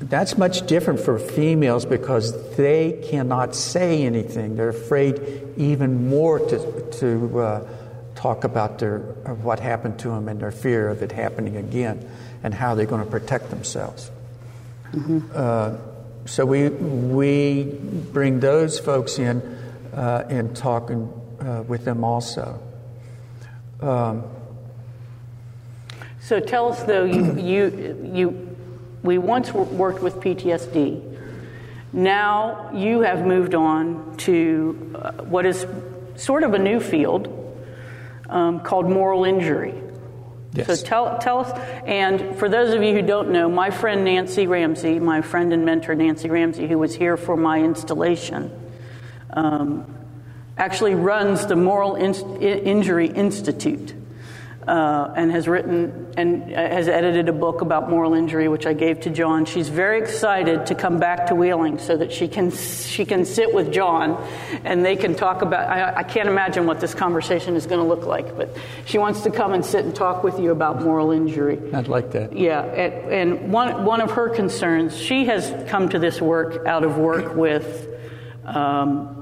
that's 0.00 0.36
much 0.36 0.66
different 0.66 1.00
for 1.00 1.18
females 1.18 1.84
because 1.84 2.56
they 2.56 3.00
cannot 3.10 3.54
say 3.54 4.02
anything. 4.02 4.56
They're 4.56 4.70
afraid 4.70 5.20
even 5.56 6.08
more 6.08 6.38
to, 6.38 6.90
to 6.98 7.40
uh, 7.40 7.68
talk 8.14 8.44
about 8.44 8.78
their, 8.78 8.98
what 8.98 9.60
happened 9.60 9.98
to 10.00 10.08
them 10.08 10.28
and 10.28 10.40
their 10.40 10.50
fear 10.50 10.88
of 10.88 11.02
it 11.02 11.12
happening 11.12 11.56
again 11.56 12.08
and 12.42 12.52
how 12.52 12.74
they're 12.74 12.86
going 12.86 13.04
to 13.04 13.10
protect 13.10 13.50
themselves. 13.50 14.10
Mm-hmm. 14.92 15.20
Uh, 15.34 15.76
so 16.26 16.44
we, 16.44 16.68
we 16.68 17.64
bring 18.12 18.40
those 18.40 18.78
folks 18.78 19.18
in 19.18 19.40
uh, 19.94 20.26
and 20.28 20.54
talk 20.56 20.90
uh, 20.90 21.62
with 21.66 21.84
them 21.84 22.04
also. 22.04 22.60
Um, 23.80 24.24
so 26.20 26.38
tell 26.38 26.72
us, 26.72 26.82
though, 26.82 27.04
you, 27.04 27.40
you, 27.40 28.10
you, 28.12 28.56
we 29.02 29.18
once 29.18 29.52
worked 29.52 30.02
with 30.02 30.16
PTSD. 30.16 31.06
Now 31.92 32.70
you 32.72 33.00
have 33.00 33.26
moved 33.26 33.54
on 33.54 34.16
to 34.18 34.94
uh, 34.94 35.12
what 35.24 35.46
is 35.46 35.66
sort 36.16 36.44
of 36.44 36.54
a 36.54 36.58
new 36.58 36.78
field 36.78 37.36
um, 38.28 38.60
called 38.60 38.88
moral 38.88 39.24
injury. 39.24 39.74
Yes. 40.52 40.66
So 40.66 40.86
tell, 40.86 41.18
tell 41.18 41.38
us, 41.40 41.50
and 41.86 42.36
for 42.36 42.48
those 42.48 42.74
of 42.74 42.82
you 42.82 42.92
who 42.92 43.02
don't 43.02 43.30
know, 43.30 43.48
my 43.48 43.70
friend 43.70 44.04
Nancy 44.04 44.46
Ramsey, 44.48 44.98
my 44.98 45.20
friend 45.20 45.52
and 45.52 45.64
mentor 45.64 45.94
Nancy 45.94 46.28
Ramsey, 46.28 46.66
who 46.66 46.78
was 46.78 46.94
here 46.94 47.16
for 47.16 47.36
my 47.36 47.60
installation, 47.60 48.50
um, 49.32 49.86
actually 50.58 50.94
runs 50.94 51.46
the 51.46 51.54
Moral 51.56 51.94
In- 51.94 52.42
Injury 52.42 53.06
Institute 53.08 53.94
uh, 54.66 55.12
and 55.16 55.30
has 55.30 55.48
written 55.48 56.12
and 56.16 56.52
uh, 56.52 56.56
has 56.56 56.88
edited 56.88 57.28
a 57.28 57.32
book 57.32 57.62
about 57.62 57.88
moral 57.88 58.14
injury, 58.14 58.48
which 58.48 58.66
I 58.66 58.74
gave 58.74 59.00
to 59.00 59.10
John. 59.10 59.44
She's 59.44 59.68
very 59.68 60.00
excited 60.00 60.66
to 60.66 60.74
come 60.74 60.98
back 60.98 61.28
to 61.28 61.34
Wheeling 61.34 61.78
so 61.78 61.96
that 61.96 62.12
she 62.12 62.28
can 62.28 62.50
she 62.50 63.04
can 63.04 63.24
sit 63.24 63.54
with 63.54 63.72
John, 63.72 64.22
and 64.64 64.84
they 64.84 64.96
can 64.96 65.14
talk 65.14 65.42
about. 65.42 65.68
I, 65.68 66.00
I 66.00 66.02
can't 66.02 66.28
imagine 66.28 66.66
what 66.66 66.80
this 66.80 66.94
conversation 66.94 67.56
is 67.56 67.66
going 67.66 67.80
to 67.80 67.86
look 67.86 68.06
like, 68.06 68.36
but 68.36 68.54
she 68.84 68.98
wants 68.98 69.22
to 69.22 69.30
come 69.30 69.54
and 69.54 69.64
sit 69.64 69.84
and 69.84 69.94
talk 69.94 70.22
with 70.22 70.38
you 70.38 70.50
about 70.50 70.82
moral 70.82 71.10
injury. 71.10 71.58
I'd 71.72 71.88
like 71.88 72.10
that. 72.12 72.36
Yeah, 72.36 72.62
and, 72.62 73.12
and 73.12 73.52
one 73.52 73.84
one 73.84 74.00
of 74.00 74.12
her 74.12 74.28
concerns, 74.28 74.96
she 74.96 75.24
has 75.24 75.54
come 75.70 75.88
to 75.88 75.98
this 75.98 76.20
work 76.20 76.66
out 76.66 76.84
of 76.84 76.98
work 76.98 77.34
with. 77.34 77.88
Um, 78.44 79.16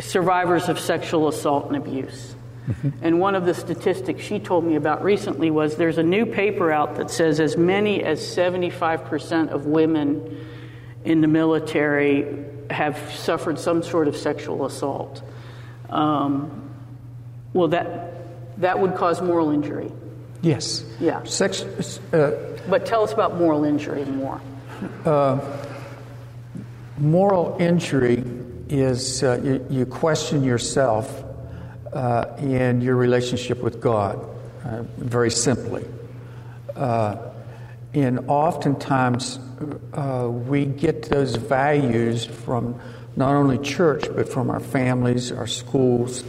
survivors 0.00 0.68
of 0.68 0.78
sexual 0.78 1.26
assault 1.28 1.66
and 1.66 1.76
abuse. 1.76 2.34
Mm-hmm. 2.68 2.88
And 3.02 3.20
one 3.20 3.34
of 3.34 3.46
the 3.46 3.54
statistics 3.54 4.22
she 4.22 4.38
told 4.38 4.64
me 4.64 4.76
about 4.76 5.02
recently 5.02 5.50
was 5.50 5.76
there's 5.76 5.98
a 5.98 6.02
new 6.02 6.26
paper 6.26 6.70
out 6.70 6.96
that 6.96 7.10
says 7.10 7.40
as 7.40 7.56
many 7.56 8.02
as 8.02 8.20
75% 8.20 9.48
of 9.48 9.66
women 9.66 10.46
in 11.04 11.20
the 11.20 11.28
military 11.28 12.44
have 12.70 12.98
suffered 13.12 13.58
some 13.58 13.82
sort 13.82 14.08
of 14.08 14.16
sexual 14.16 14.66
assault. 14.66 15.22
Um, 15.88 16.70
well, 17.52 17.68
that, 17.68 18.60
that 18.60 18.78
would 18.78 18.94
cause 18.96 19.22
moral 19.22 19.50
injury. 19.50 19.90
Yes. 20.42 20.84
Yeah. 21.00 21.22
Sex, 21.24 21.62
uh, 22.12 22.58
but 22.68 22.86
tell 22.86 23.02
us 23.02 23.12
about 23.12 23.36
moral 23.36 23.64
injury 23.64 24.04
more. 24.04 24.40
Uh, 25.04 25.40
moral 26.98 27.56
injury 27.58 28.22
is 28.68 29.22
uh, 29.22 29.40
you, 29.42 29.66
you, 29.70 29.86
question 29.86 30.44
yourself 30.44 31.24
uh, 31.92 32.36
in 32.38 32.80
your 32.80 32.96
relationship 32.96 33.62
with 33.62 33.80
God, 33.80 34.18
uh, 34.64 34.82
very 34.96 35.30
simply. 35.30 35.84
Uh, 36.76 37.16
and 37.94 38.20
oftentimes, 38.28 39.38
uh, 39.94 40.28
we 40.30 40.66
get 40.66 41.04
those 41.04 41.36
values 41.36 42.24
from 42.24 42.80
not 43.16 43.34
only 43.34 43.58
church, 43.58 44.04
but 44.14 44.28
from 44.28 44.50
our 44.50 44.60
families, 44.60 45.32
our 45.32 45.46
schools, 45.46 46.22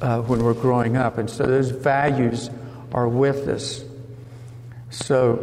uh, 0.00 0.20
when 0.22 0.42
we're 0.42 0.54
growing 0.54 0.96
up. 0.96 1.18
And 1.18 1.28
so 1.28 1.44
those 1.44 1.70
values 1.70 2.50
are 2.92 3.08
with 3.08 3.48
us. 3.48 3.84
So 4.90 5.36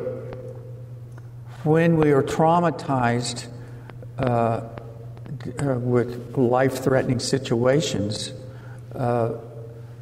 when 1.63 1.98
we 1.98 2.12
are 2.12 2.24
traumatized 2.24 3.48
uh, 4.17 4.62
with 5.62 6.38
life 6.38 6.84
threatening 6.84 7.19
situations, 7.19 8.32
uh, 8.95 9.34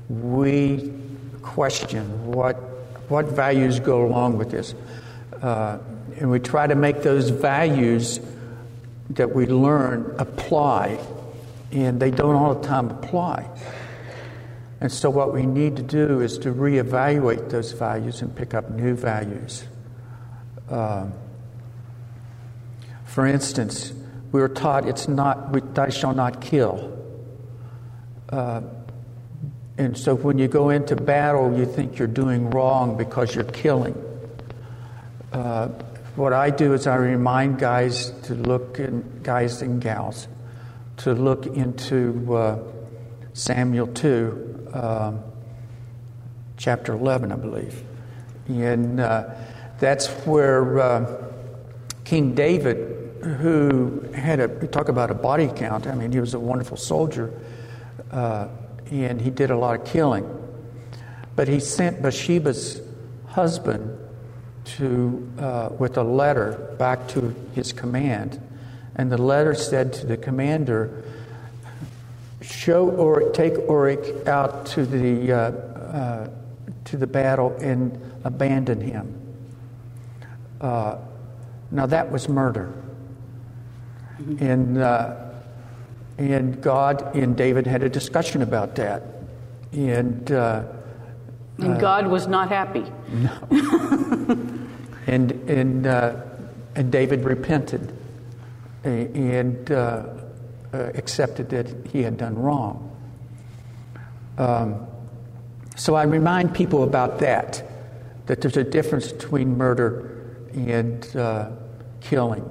we 0.10 0.94
question 1.42 2.32
what, 2.32 2.56
what 3.10 3.26
values 3.26 3.80
go 3.80 4.06
along 4.06 4.38
with 4.38 4.52
this. 4.52 4.74
Uh, 5.42 5.80
and 6.18 6.32
we 6.32 6.40
try 6.40 6.66
to 6.68 6.76
make 6.76 7.04
those 7.04 7.30
values 7.30 8.20
that 9.12 9.34
we 9.34 9.46
learn 9.46 10.16
apply, 10.18 11.00
and 11.72 12.00
they 12.00 12.12
don't 12.12 12.36
all 12.36 12.56
the 12.56 12.68
time 12.68 12.90
apply. 12.90 13.48
And 14.80 14.92
so, 14.92 15.10
what 15.10 15.34
we 15.34 15.46
need 15.46 15.76
to 15.78 15.84
do 15.84 16.22
is 16.22 16.38
to 16.40 16.54
reevaluate 16.54 17.50
those 17.50 17.72
values 17.72 18.22
and 18.22 18.36
pick 18.36 18.54
up 18.54 18.70
new 18.70 18.96
values. 18.96 19.64
Um, 20.70 21.14
for 23.06 23.26
instance, 23.26 23.94
we 24.32 24.42
were 24.42 24.50
taught 24.50 24.88
it's 24.88 25.08
not, 25.08 25.74
thou 25.74 25.90
shalt 25.90 26.16
not 26.16 26.42
kill. 26.42 26.94
Uh, 28.30 28.62
and 29.78 29.98
so 29.98 30.16
when 30.16 30.38
you 30.38 30.48
go 30.48 30.70
into 30.70 30.96
battle, 30.96 31.58
you 31.58 31.66
think 31.66 32.00
you're 32.00 32.08
doing 32.08 32.50
wrong 32.50 32.98
because 32.98 33.36
you're 33.36 33.44
killing. 33.44 33.96
Uh, 35.32 35.68
what 36.16 36.34
I 36.34 36.50
do 36.50 36.74
is 36.74 36.88
I 36.88 36.96
remind 36.96 37.60
guys 37.60 38.10
to 38.24 38.34
look, 38.34 38.80
in, 38.80 39.22
guys 39.22 39.62
and 39.62 39.82
gals, 39.82 40.28
to 40.98 41.14
look 41.14 41.46
into 41.46 42.36
uh, 42.36 42.60
Samuel 43.34 43.88
2. 43.88 44.70
Um, 44.74 45.24
chapter 46.58 46.94
11, 46.94 47.32
I 47.32 47.36
believe. 47.36 47.84
And 48.48 49.00
uh, 49.00 49.30
that's 49.80 50.08
where 50.26 50.80
uh, 50.80 51.32
King 52.04 52.36
David, 52.36 53.22
who 53.24 54.02
had 54.14 54.40
a, 54.40 54.68
talk 54.68 54.90
about 54.90 55.12
a 55.12 55.16
body 55.16 55.50
count, 55.56 55.88
I 55.88 55.96
mean, 55.96 56.12
he 56.12 56.20
was 56.20 56.34
a 56.34 56.40
wonderful 56.40 56.78
soldier, 56.78 57.32
uh, 58.12 58.48
and 58.92 59.22
he 59.22 59.30
did 59.30 59.52
a 59.52 59.58
lot 59.58 59.80
of 59.80 59.86
killing. 59.86 60.26
But 61.36 61.48
he 61.48 61.60
sent 61.60 62.02
Bathsheba's 62.02 62.82
husband 63.28 63.98
to, 64.66 65.32
uh, 65.40 65.70
with 65.78 65.98
a 65.98 66.04
letter 66.04 66.76
back 66.78 67.08
to 67.10 67.34
his 67.54 67.72
command. 67.72 68.42
And 68.96 69.12
the 69.12 69.18
letter 69.18 69.54
said 69.54 69.94
to 69.94 70.08
the 70.08 70.18
commander, 70.18 71.04
show 72.42 72.90
or 72.90 73.30
take 73.32 73.54
Uric 73.54 74.28
out 74.28 74.66
to 74.68 74.86
the, 74.86 75.32
uh, 75.32 75.38
uh, 75.38 76.30
to 76.86 76.98
the 76.98 77.08
battle 77.08 77.56
and 77.62 78.00
abandon 78.24 78.82
him. 78.82 79.14
Uh, 80.60 80.98
now 81.72 81.86
that 81.86 82.12
was 82.12 82.28
murder. 82.28 82.74
Mm-hmm. 84.20 84.44
And, 84.44 84.78
uh, 84.80 85.27
and 86.18 86.62
God 86.62 87.16
and 87.16 87.36
David 87.36 87.68
had 87.68 87.84
a 87.84 87.90
discussion 87.90 88.42
about 88.42 88.76
that. 88.76 89.04
And, 89.72 90.32
uh, 90.32 90.64
and 91.60 91.80
God 91.80 92.08
was 92.08 92.28
not 92.28 92.50
happy. 92.50 92.86
No. 93.12 93.32
and, 95.08 95.32
and, 95.50 95.86
and 95.86 96.92
David 96.92 97.24
repented 97.24 97.94
and 98.84 99.72
uh, 99.72 100.04
uh, 100.74 100.92
accepted 100.96 101.50
that 101.50 101.88
he 101.88 102.04
had 102.04 102.18
done 102.18 102.38
wrong. 102.38 102.84
Um, 104.38 104.88
so 105.76 105.96
I 105.96 106.04
remind 106.04 106.54
people 106.54 106.84
about 106.84 107.20
that, 107.20 107.64
that 108.28 108.42
there's 108.42 108.58
a 108.58 108.64
difference 108.64 109.12
between 109.12 109.58
murder 109.58 110.36
and 110.54 111.16
uh, 111.16 111.52
killing. 112.02 112.50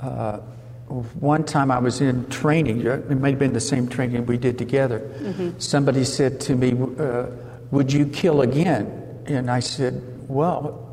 Uh, 0.00 0.40
one 0.88 1.44
time 1.44 1.70
I 1.70 1.78
was 1.78 2.00
in 2.00 2.28
training, 2.28 2.84
it 2.86 3.10
might 3.18 3.30
have 3.30 3.38
been 3.38 3.52
the 3.52 3.60
same 3.60 3.88
training 3.88 4.26
we 4.26 4.36
did 4.36 4.58
together. 4.58 5.00
Mm-hmm. 5.00 5.58
Somebody 5.58 6.04
said 6.04 6.40
to 6.42 6.54
me, 6.54 6.72
uh, 6.98 7.26
Would 7.70 7.92
you 7.92 8.06
kill 8.06 8.42
again? 8.42 9.22
And 9.26 9.50
I 9.50 9.60
said, 9.60 10.02
Well, 10.28 10.84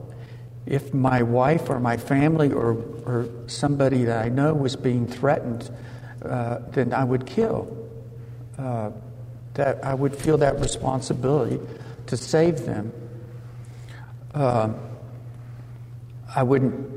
if 0.66 0.94
my 0.94 1.22
wife 1.24 1.70
or 1.70 1.80
my 1.80 1.98
family 1.98 2.52
or, 2.52 2.74
or 3.06 3.30
somebody 3.48 4.06
that 4.06 4.24
I 4.24 4.30
know 4.30 4.54
was 4.54 4.76
being 4.76 5.08
threatened, 5.08 5.70
uh, 6.24 6.60
then 6.70 6.94
I 6.94 7.04
would 7.04 7.26
kill. 7.26 7.78
Uh, 8.58 8.92
that 9.56 9.84
I 9.84 9.94
would 9.94 10.16
feel 10.16 10.38
that 10.38 10.60
responsibility 10.60 11.60
to 12.08 12.16
save 12.16 12.66
them. 12.66 12.94
Uh, 14.34 14.72
I 16.34 16.44
wouldn't. 16.44 16.90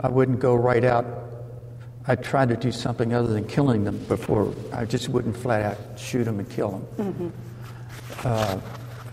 I 0.00 0.08
wouldn't 0.08 0.38
go 0.38 0.54
right 0.54 0.84
out. 0.84 1.04
I'd 2.08 2.24
try 2.24 2.46
to 2.46 2.56
do 2.56 2.72
something 2.72 3.12
other 3.12 3.28
than 3.28 3.46
killing 3.46 3.84
them 3.84 3.98
before. 4.06 4.54
I 4.72 4.86
just 4.86 5.10
wouldn't 5.10 5.36
flat 5.36 5.62
out 5.62 6.00
shoot 6.00 6.24
them 6.24 6.38
and 6.38 6.48
kill 6.48 6.70
them. 6.70 6.86
Mm-hmm. 6.96 7.28
Uh, 8.24 8.60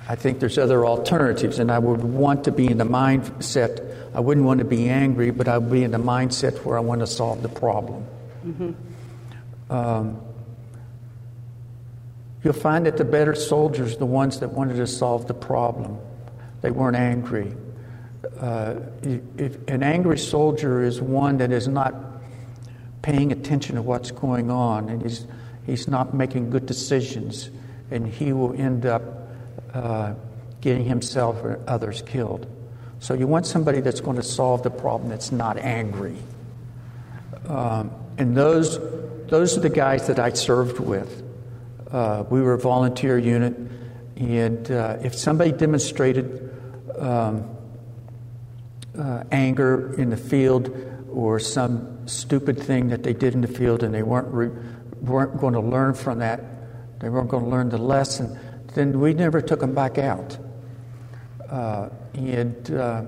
I 0.08 0.16
think 0.16 0.40
there's 0.40 0.58
other 0.58 0.86
alternatives, 0.86 1.60
and 1.60 1.70
I 1.70 1.78
would 1.78 2.04
want 2.04 2.46
to 2.46 2.52
be 2.52 2.68
in 2.68 2.78
the 2.78 2.86
mindset. 2.86 4.16
I 4.16 4.22
wouldn't 4.22 4.46
want 4.46 4.60
to 4.60 4.66
be 4.66 4.88
angry, 4.88 5.32
but 5.32 5.50
I 5.50 5.58
would 5.58 5.72
be 5.72 5.84
in 5.84 5.92
the 5.92 5.98
mindset 5.98 6.64
where 6.64 6.78
I 6.78 6.80
want 6.80 7.02
to 7.02 7.08
solve 7.08 7.42
the 7.42 7.50
problem. 7.50 8.06
Mm-hmm. 8.46 9.74
Um, 9.74 10.22
you'll 12.44 12.54
find 12.54 12.86
that 12.86 12.96
the 12.96 13.04
better 13.04 13.36
soldiers, 13.36 13.98
the 13.98 14.06
ones 14.06 14.40
that 14.40 14.50
wanted 14.50 14.78
to 14.78 14.88
solve 14.88 15.28
the 15.28 15.34
problem, 15.34 15.98
they 16.62 16.72
weren't 16.72 16.96
angry. 16.96 17.54
Uh, 18.40 18.76
if, 19.02 19.58
an 19.68 19.84
angry 19.84 20.18
soldier 20.18 20.82
is 20.82 21.02
one 21.02 21.38
that 21.38 21.52
is 21.52 21.68
not 21.68 22.15
paying 23.06 23.32
attention 23.32 23.76
to 23.76 23.84
what's 23.84 24.10
going 24.10 24.50
on, 24.50 24.90
and 24.90 25.00
he's, 25.04 25.28
he's 25.68 25.88
not 25.88 26.16
making 26.16 26.50
good 26.50 26.66
decisions, 26.66 27.52
and 27.92 28.08
he 28.08 28.34
will 28.34 28.60
end 28.60 28.84
up 28.84 29.04
uh, 29.76 30.16
getting 30.60 30.84
himself 30.84 31.36
or 31.44 31.60
others 31.68 32.02
killed. 32.02 32.48
So 32.98 33.14
you 33.14 33.28
want 33.28 33.46
somebody 33.46 33.80
that's 33.82 34.02
going 34.02 34.16
to 34.16 34.24
solve 34.24 34.64
the 34.64 34.72
problem 34.72 35.10
that's 35.10 35.32
not 35.32 35.60
angry. 35.60 36.18
Um, 37.48 37.92
and 38.18 38.36
those, 38.36 38.80
those 39.28 39.56
are 39.56 39.60
the 39.62 39.70
guys 39.70 40.08
that 40.08 40.18
I 40.18 40.32
served 40.32 40.80
with. 40.80 41.22
Uh, 41.92 42.24
we 42.28 42.42
were 42.42 42.54
a 42.54 42.60
volunteer 42.60 43.20
unit, 43.20 43.56
and 44.16 44.72
uh, 44.72 44.98
if 45.04 45.14
somebody 45.14 45.52
demonstrated 45.52 46.52
um, 46.98 47.56
uh, 48.98 49.26
anger 49.32 49.94
in 49.94 50.10
the 50.10 50.18
field 50.18 50.76
or 51.14 51.40
some 51.40 51.95
stupid 52.06 52.60
thing 52.62 52.90
that 52.90 53.04
they 53.04 53.14
did 53.14 53.34
in 53.34 53.42
the 53.42 53.48
field 53.48 53.84
and 53.84 53.94
they 53.94 54.04
weren't, 54.04 54.28
re- 54.34 54.52
weren't 55.02 55.40
going 55.40 55.54
to 55.54 55.60
learn 55.60 55.94
from 55.94 56.20
that, 56.20 56.42
they 57.00 57.10
weren't 57.10 57.30
going 57.30 57.44
to 57.44 57.50
learn 57.50 57.70
the 57.70 57.78
lesson, 57.78 58.40
then 58.74 59.00
we 59.00 59.14
never 59.14 59.42
took 59.42 59.60
them 59.60 59.74
back 59.74 59.98
out. 59.98 60.38
Uh, 61.50 61.90
and, 62.14 62.72
uh, 62.72 63.04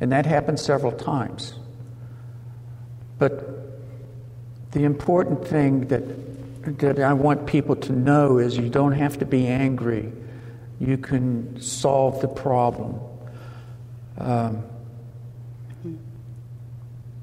and 0.00 0.12
that 0.12 0.26
happened 0.26 0.58
several 0.58 0.92
times. 0.92 1.54
But 3.18 4.72
the 4.72 4.84
important 4.84 5.46
thing 5.46 5.86
that, 5.88 6.02
that 6.78 6.98
I 6.98 7.12
want 7.12 7.46
people 7.46 7.76
to 7.76 7.92
know 7.92 8.38
is 8.38 8.56
you 8.56 8.68
don't 8.68 8.92
have 8.92 9.18
to 9.18 9.26
be 9.26 9.46
angry. 9.46 10.12
You 10.80 10.98
can 10.98 11.60
solve 11.60 12.20
the 12.20 12.28
problem. 12.28 12.98
Um, 14.18 14.64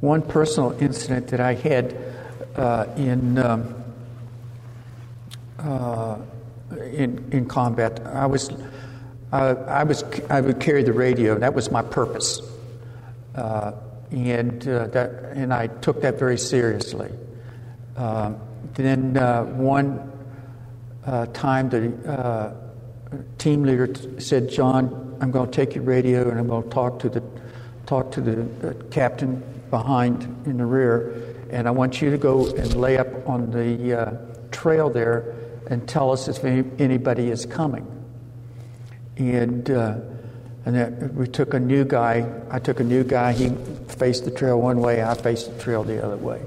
one 0.02 0.22
personal 0.22 0.72
incident 0.82 1.28
that 1.28 1.40
I 1.40 1.54
had 1.54 1.96
uh, 2.56 2.86
in 2.96 3.38
um, 3.38 3.76
uh, 5.60 6.18
in, 6.72 7.28
in 7.32 7.46
combat. 7.46 8.00
I 8.06 8.26
was, 8.26 8.50
uh, 9.32 9.56
I 9.68 9.84
was, 9.84 10.04
I 10.30 10.40
would 10.40 10.60
carry 10.60 10.84
the 10.84 10.94
radio. 10.94 11.38
That 11.38 11.54
was 11.54 11.72
my 11.72 11.82
purpose, 11.82 12.42
uh, 13.36 13.74
and 14.12 14.68
uh, 14.68 14.88
that, 14.88 15.10
and 15.36 15.54
I 15.54 15.68
took 15.68 16.02
that 16.02 16.18
very 16.18 16.38
seriously. 16.38 17.12
Um, 17.98 18.40
then 18.76 19.18
uh, 19.18 19.44
one 19.44 20.12
uh, 21.06 21.26
time, 21.28 21.70
the 21.70 22.56
team 23.38 23.64
leader 23.64 23.88
t- 23.88 24.20
said, 24.20 24.50
"John, 24.50 25.18
I'm 25.20 25.32
going 25.32 25.50
to 25.50 25.56
take 25.56 25.76
your 25.76 25.84
radio 25.84 26.30
and 26.30 26.40
I'm 26.40 26.48
going 26.48 26.64
to 26.64 26.70
talk 26.70 27.00
to 27.00 27.10
the 27.10 27.24
talk 27.86 28.12
to 28.14 28.22
the 28.22 28.76
captain 28.92 29.44
behind 29.70 30.24
in 30.46 30.58
the 30.58 30.66
rear, 30.66 31.36
and 31.50 31.68
I 31.68 31.72
want 31.72 32.02
you 32.02 32.12
to 32.12 32.18
go 32.18 32.48
and 32.48 32.76
lay 32.76 32.98
up 32.98 33.28
on 33.28 33.52
the 33.52 34.18
trail 34.52 34.90
there." 34.90 35.36
and 35.70 35.88
tell 35.88 36.12
us 36.12 36.28
if 36.28 36.44
any, 36.44 36.68
anybody 36.80 37.30
is 37.30 37.46
coming. 37.46 37.88
And, 39.18 39.70
uh, 39.70 39.98
and 40.66 41.16
we 41.16 41.28
took 41.28 41.54
a 41.54 41.60
new 41.60 41.86
guy. 41.86 42.28
I 42.50 42.60
took 42.60 42.80
a 42.80 42.84
new 42.84 43.04
guy. 43.04 43.34
He 43.34 43.50
faced 43.88 44.26
the 44.26 44.32
trail 44.32 44.60
one 44.60 44.80
way, 44.80 45.04
I 45.04 45.14
faced 45.14 45.54
the 45.54 45.64
trail 45.64 45.84
the 45.84 46.04
other 46.04 46.18
way. 46.18 46.42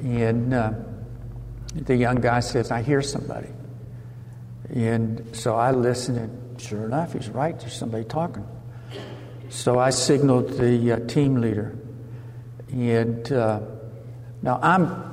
And 0.00 0.54
uh, 0.54 0.72
the 1.74 1.96
young 1.96 2.16
guy 2.16 2.40
says, 2.40 2.70
I 2.70 2.82
hear 2.82 3.02
somebody. 3.02 3.48
And 4.74 5.36
so 5.36 5.54
I 5.56 5.72
listened, 5.72 6.18
and 6.18 6.60
sure 6.60 6.84
enough, 6.84 7.14
he's 7.14 7.28
right. 7.28 7.58
There's 7.58 7.76
somebody 7.76 8.04
talking. 8.04 8.46
So 9.50 9.78
I 9.78 9.90
signaled 9.90 10.50
the 10.50 10.92
uh, 10.92 10.98
team 11.06 11.40
leader. 11.40 11.76
And 12.70 13.30
uh, 13.32 13.60
now 14.42 14.58
I'm, 14.62 15.04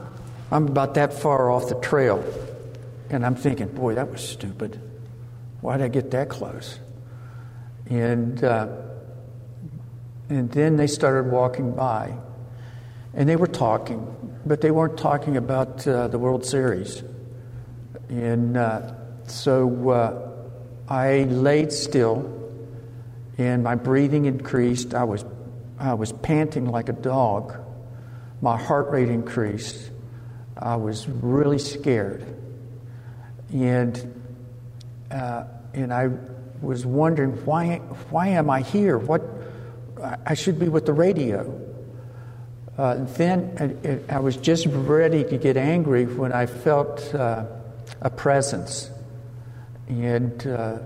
I'm 0.52 0.68
about 0.68 0.96
that 0.96 1.14
far 1.14 1.50
off 1.50 1.70
the 1.70 1.76
trail. 1.76 2.24
And 3.10 3.26
I'm 3.26 3.36
thinking, 3.36 3.68
boy, 3.68 3.96
that 3.96 4.12
was 4.12 4.28
stupid. 4.28 4.80
Why 5.62 5.78
did 5.78 5.86
I 5.86 5.88
get 5.90 6.12
that 6.12 6.30
close? 6.30 6.80
And, 7.90 8.44
uh, 8.44 8.68
and 10.30 10.52
then 10.52 10.76
they 10.76 10.88
started 10.88 11.32
walking 11.32 11.74
by. 11.74 12.14
And 13.14 13.30
they 13.30 13.36
were 13.36 13.48
talking, 13.48 14.40
but 14.46 14.62
they 14.62 14.72
weren't 14.72 14.98
talking 14.98 15.38
about 15.38 15.88
uh, 15.88 16.08
the 16.10 16.20
World 16.20 16.46
Series. 16.46 17.04
And 18.10 18.58
uh, 18.58 18.94
so 19.28 19.90
uh, 19.90 20.32
I 20.92 21.24
laid 21.24 21.72
still, 21.72 22.52
and 23.38 23.64
my 23.64 23.76
breathing 23.76 24.26
increased. 24.26 24.94
I 24.94 25.06
was, 25.06 25.24
I 25.78 25.94
was 25.94 26.12
panting 26.12 26.66
like 26.66 26.90
a 26.90 26.94
dog. 26.94 27.58
My 28.42 28.58
heart 28.58 28.90
rate 28.90 29.10
increased. 29.10 29.92
I 30.58 30.76
was 30.76 31.08
really 31.08 31.60
scared 31.60 32.36
and 33.54 34.22
uh, 35.12 35.46
and 35.74 35.94
I 35.94 36.10
was 36.62 36.86
wondering 36.86 37.32
why 37.46 37.78
why 38.10 38.30
am 38.30 38.50
I 38.50 38.62
here? 38.62 38.98
What 38.98 39.22
I 40.26 40.34
should 40.34 40.60
be 40.60 40.68
with 40.68 40.86
the 40.86 40.94
radio. 40.94 41.62
Uh, 42.78 43.06
then 43.16 44.04
I 44.10 44.20
was 44.20 44.36
just 44.36 44.66
ready 44.68 45.24
to 45.24 45.38
get 45.38 45.56
angry 45.56 46.06
when 46.06 46.34
I 46.34 46.46
felt 46.46 47.16
uh, 47.16 47.46
a 48.02 48.10
presence, 48.10 48.90
and 49.88 50.46
uh, 50.46 50.80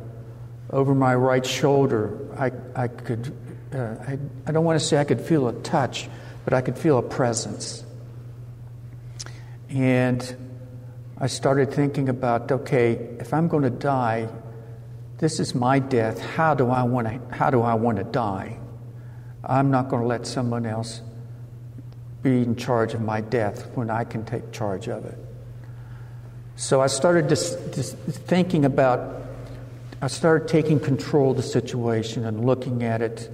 over 0.69 0.93
my 0.93 1.15
right 1.15 1.43
shoulder, 1.43 2.15
I, 2.37 2.51
I 2.75 2.89
could, 2.89 3.35
uh, 3.73 3.95
I, 4.07 4.17
I 4.47 4.51
don't 4.51 4.65
want 4.65 4.79
to 4.79 4.85
say 4.85 4.97
I 4.97 5.03
could 5.03 5.21
feel 5.21 5.47
a 5.47 5.53
touch, 5.53 6.09
but 6.45 6.53
I 6.53 6.61
could 6.61 6.77
feel 6.77 6.97
a 6.97 7.03
presence. 7.03 7.83
And 9.69 10.35
I 11.17 11.27
started 11.27 11.73
thinking 11.73 12.09
about 12.09 12.51
okay, 12.51 12.93
if 13.19 13.33
I'm 13.33 13.47
going 13.47 13.63
to 13.63 13.69
die, 13.69 14.29
this 15.19 15.39
is 15.39 15.53
my 15.53 15.79
death. 15.79 16.19
How 16.19 16.53
do 16.53 16.69
I 16.69 16.83
want 16.83 17.07
to, 17.07 17.35
how 17.35 17.49
do 17.49 17.61
I 17.61 17.73
want 17.75 17.97
to 17.97 18.03
die? 18.03 18.57
I'm 19.43 19.69
not 19.69 19.89
going 19.89 20.01
to 20.01 20.07
let 20.07 20.25
someone 20.25 20.65
else 20.65 21.01
be 22.21 22.41
in 22.41 22.55
charge 22.55 22.93
of 22.93 23.01
my 23.01 23.21
death 23.21 23.69
when 23.75 23.89
I 23.89 24.03
can 24.03 24.25
take 24.25 24.51
charge 24.51 24.87
of 24.87 25.05
it. 25.05 25.17
So 26.55 26.81
I 26.81 26.87
started 26.87 27.29
just, 27.29 27.73
just 27.73 27.95
thinking 27.95 28.65
about, 28.65 29.23
I 30.01 30.07
started 30.07 30.47
taking 30.47 30.79
control 30.79 31.31
of 31.31 31.37
the 31.37 31.43
situation 31.43 32.25
and 32.25 32.45
looking 32.45 32.83
at 32.83 33.01
it 33.01 33.29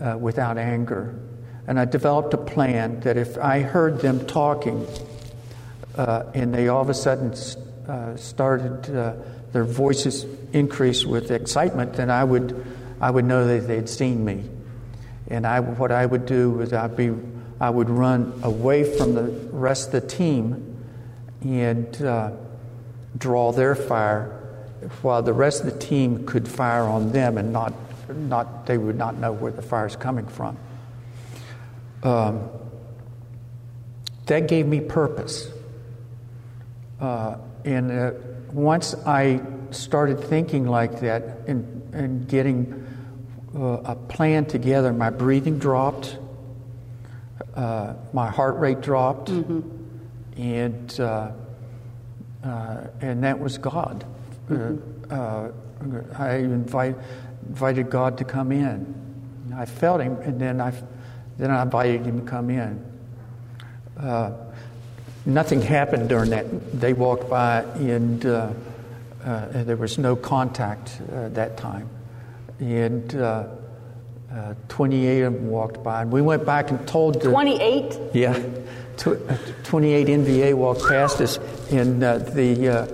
uh, 0.00 0.16
without 0.18 0.58
anger. 0.58 1.14
And 1.66 1.80
I 1.80 1.84
developed 1.84 2.32
a 2.34 2.38
plan 2.38 3.00
that 3.00 3.16
if 3.16 3.38
I 3.38 3.60
heard 3.60 4.00
them 4.00 4.26
talking 4.26 4.86
uh, 5.96 6.24
and 6.34 6.54
they 6.54 6.68
all 6.68 6.82
of 6.82 6.90
a 6.90 6.94
sudden 6.94 7.32
uh, 7.88 8.16
started, 8.16 8.94
uh, 8.94 9.14
their 9.52 9.64
voices 9.64 10.26
increased 10.52 11.06
with 11.06 11.30
excitement, 11.30 11.94
then 11.94 12.10
I 12.10 12.22
would, 12.22 12.64
I 13.00 13.10
would 13.10 13.24
know 13.24 13.46
that 13.46 13.66
they'd 13.66 13.88
seen 13.88 14.24
me. 14.24 14.44
And 15.28 15.46
I, 15.46 15.60
what 15.60 15.90
I 15.90 16.06
would 16.06 16.26
do 16.26 16.50
was 16.50 16.72
I'd 16.72 16.96
be, 16.96 17.12
I 17.60 17.70
would 17.70 17.90
run 17.90 18.40
away 18.42 18.96
from 18.96 19.14
the 19.14 19.24
rest 19.50 19.92
of 19.92 20.02
the 20.02 20.08
team 20.08 20.76
and 21.42 22.02
uh, 22.02 22.30
draw 23.18 23.52
their 23.52 23.74
fire 23.74 24.32
while 25.02 25.22
the 25.22 25.32
rest 25.32 25.64
of 25.64 25.72
the 25.72 25.78
team 25.78 26.26
could 26.26 26.46
fire 26.46 26.84
on 26.84 27.12
them 27.12 27.38
and 27.38 27.52
not, 27.52 27.72
not 28.14 28.66
they 28.66 28.78
would 28.78 28.96
not 28.96 29.16
know 29.16 29.32
where 29.32 29.52
the 29.52 29.62
fire 29.62 29.86
is 29.86 29.96
coming 29.96 30.26
from. 30.26 30.56
Um, 32.02 32.48
that 34.26 34.48
gave 34.48 34.66
me 34.66 34.80
purpose. 34.80 35.48
Uh, 37.00 37.36
and 37.64 37.90
uh, 37.90 38.12
once 38.52 38.94
I 39.06 39.40
started 39.70 40.20
thinking 40.22 40.66
like 40.66 41.00
that 41.00 41.22
and, 41.46 41.94
and 41.94 42.28
getting 42.28 42.86
uh, 43.54 43.80
a 43.84 43.96
plan 43.96 44.44
together, 44.46 44.92
my 44.92 45.10
breathing 45.10 45.58
dropped, 45.58 46.18
uh, 47.54 47.94
my 48.12 48.30
heart 48.30 48.56
rate 48.56 48.80
dropped, 48.80 49.30
mm-hmm. 49.30 50.40
and 50.40 51.00
uh, 51.00 51.32
uh, 52.44 52.86
and 53.00 53.24
that 53.24 53.38
was 53.38 53.58
God. 53.58 54.04
Mm-hmm. 54.48 55.10
I 56.16 56.36
invite, 56.36 56.96
invited 57.48 57.90
God 57.90 58.18
to 58.18 58.24
come 58.24 58.52
in. 58.52 58.94
I 59.54 59.66
felt 59.66 60.00
Him, 60.00 60.16
and 60.22 60.40
then 60.40 60.60
I 60.60 60.72
then 61.38 61.50
I 61.50 61.62
invited 61.62 62.04
Him 62.06 62.20
to 62.20 62.26
come 62.26 62.50
in. 62.50 62.84
nothing 65.24 65.62
happened 65.62 66.08
during 66.08 66.30
that. 66.30 66.80
They 66.80 66.92
walked 66.92 67.28
by, 67.28 67.62
and 67.62 68.20
there 68.22 69.76
was 69.76 69.98
no 69.98 70.16
contact 70.16 71.00
at 71.12 71.34
that 71.34 71.56
time 71.56 71.88
and 72.60 73.14
uh, 73.14 73.48
uh, 74.32 74.54
28 74.68 75.22
of 75.22 75.32
them 75.32 75.48
walked 75.48 75.82
by. 75.82 76.02
And 76.02 76.12
we 76.12 76.22
went 76.22 76.44
back 76.44 76.70
and 76.70 76.86
told 76.86 77.20
the 77.20 77.30
28. 77.30 77.98
Yeah, 78.14 78.38
tw- 78.96 79.08
uh, 79.08 79.36
28 79.64 80.06
NVA 80.06 80.54
walked 80.54 80.86
past 80.86 81.20
us, 81.20 81.38
and 81.70 82.02
uh, 82.02 82.18
the 82.18 82.88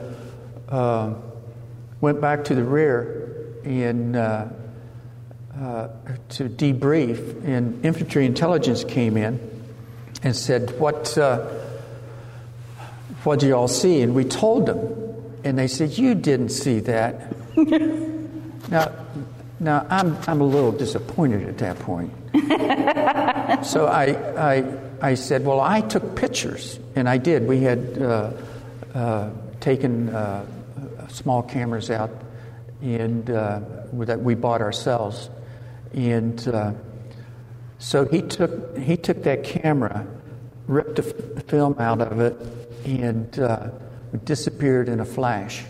uh, 0.69 1.15
went 2.01 2.21
back 2.21 2.45
to 2.45 2.55
the 2.55 2.65
rear 2.65 3.22
and 3.65 4.17
uh, 4.17 4.49
to 6.31 6.49
debrief. 6.49 7.45
And 7.45 7.85
infantry 7.85 8.27
intelligence 8.27 8.85
came 8.85 9.17
in 9.17 9.41
and 10.23 10.35
said, 10.37 10.79
"What?" 10.79 11.17
what 13.25 13.39
did 13.39 13.47
you 13.47 13.57
all 13.57 13.69
see? 13.69 14.01
And 14.03 14.15
we 14.15 14.25
told 14.25 14.67
them. 14.67 14.79
And 15.45 15.59
they 15.59 15.69
said, 15.69 15.97
You 15.97 16.15
didn't 16.15 16.51
see 16.51 16.81
that. 16.81 17.35
now, 17.57 18.93
now, 19.61 19.87
I'm, 19.89 20.17
I'm 20.27 20.41
a 20.41 20.45
little 20.45 20.73
disappointed 20.73 21.49
at 21.49 21.59
that 21.59 21.79
point. 21.79 22.13
so 23.65 23.87
I, 23.87 24.17
I, 24.37 24.79
I 25.01 25.15
said, 25.15 25.45
Well, 25.45 25.61
I 25.61 25.81
took 25.81 26.17
pictures, 26.17 26.79
and 26.97 27.09
I 27.09 27.19
did. 27.19 27.47
We 27.47 27.61
had 27.61 28.01
uh, 28.01 28.33
uh, 28.95 29.31
taken 29.61 30.09
uh, 30.09 30.47
small 31.09 31.43
cameras 31.43 31.91
out 31.91 32.11
and 32.83 33.31
uh, 33.31 33.61
that 33.93 34.21
we 34.21 34.35
bought 34.35 34.61
ourselves. 34.61 35.31
And 35.95 36.47
uh, 36.49 36.73
so 37.79 38.05
he 38.05 38.23
took, 38.23 38.77
he 38.77 38.97
took 38.97 39.23
that 39.23 39.45
camera, 39.45 40.07
ripped 40.67 40.97
the 40.97 41.37
f- 41.39 41.45
film 41.47 41.77
out 41.79 42.01
of 42.01 42.21
it, 42.21 42.37
and 42.85 43.39
uh, 43.39 43.71
disappeared 44.25 44.89
in 44.89 45.01
a 45.01 45.05
flash. 45.05 45.65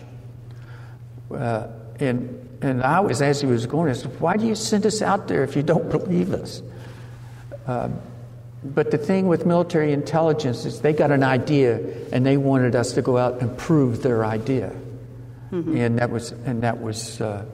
and 1.29 2.43
and 2.63 2.81
I 2.81 3.01
was, 3.01 3.21
as 3.21 3.41
he 3.41 3.47
was 3.47 3.65
going, 3.65 3.89
I 3.89 3.93
said, 3.93 4.19
Why 4.21 4.37
do 4.37 4.47
you 4.47 4.55
send 4.55 4.85
us 4.85 5.01
out 5.01 5.27
there 5.27 5.43
if 5.43 5.57
you 5.57 5.63
don't 5.63 5.89
believe 5.89 6.33
us? 6.33 6.63
Uh, 7.67 7.89
but 8.63 8.89
the 8.89 8.97
thing 8.97 9.27
with 9.27 9.45
military 9.45 9.91
intelligence 9.91 10.63
is 10.63 10.79
they 10.79 10.93
got 10.93 11.11
an 11.11 11.23
idea 11.23 11.81
and 12.13 12.25
they 12.25 12.37
wanted 12.37 12.73
us 12.75 12.93
to 12.93 13.01
go 13.01 13.17
out 13.17 13.41
and 13.41 13.57
prove 13.57 14.01
their 14.01 14.23
idea. 14.23 14.73
Mm-hmm. 15.53 15.77
And 15.77 15.99
that 15.99 16.09
was, 16.09 16.31
and 16.31 16.63
that 16.63 16.81
was 16.81 17.21
uh, 17.21 17.45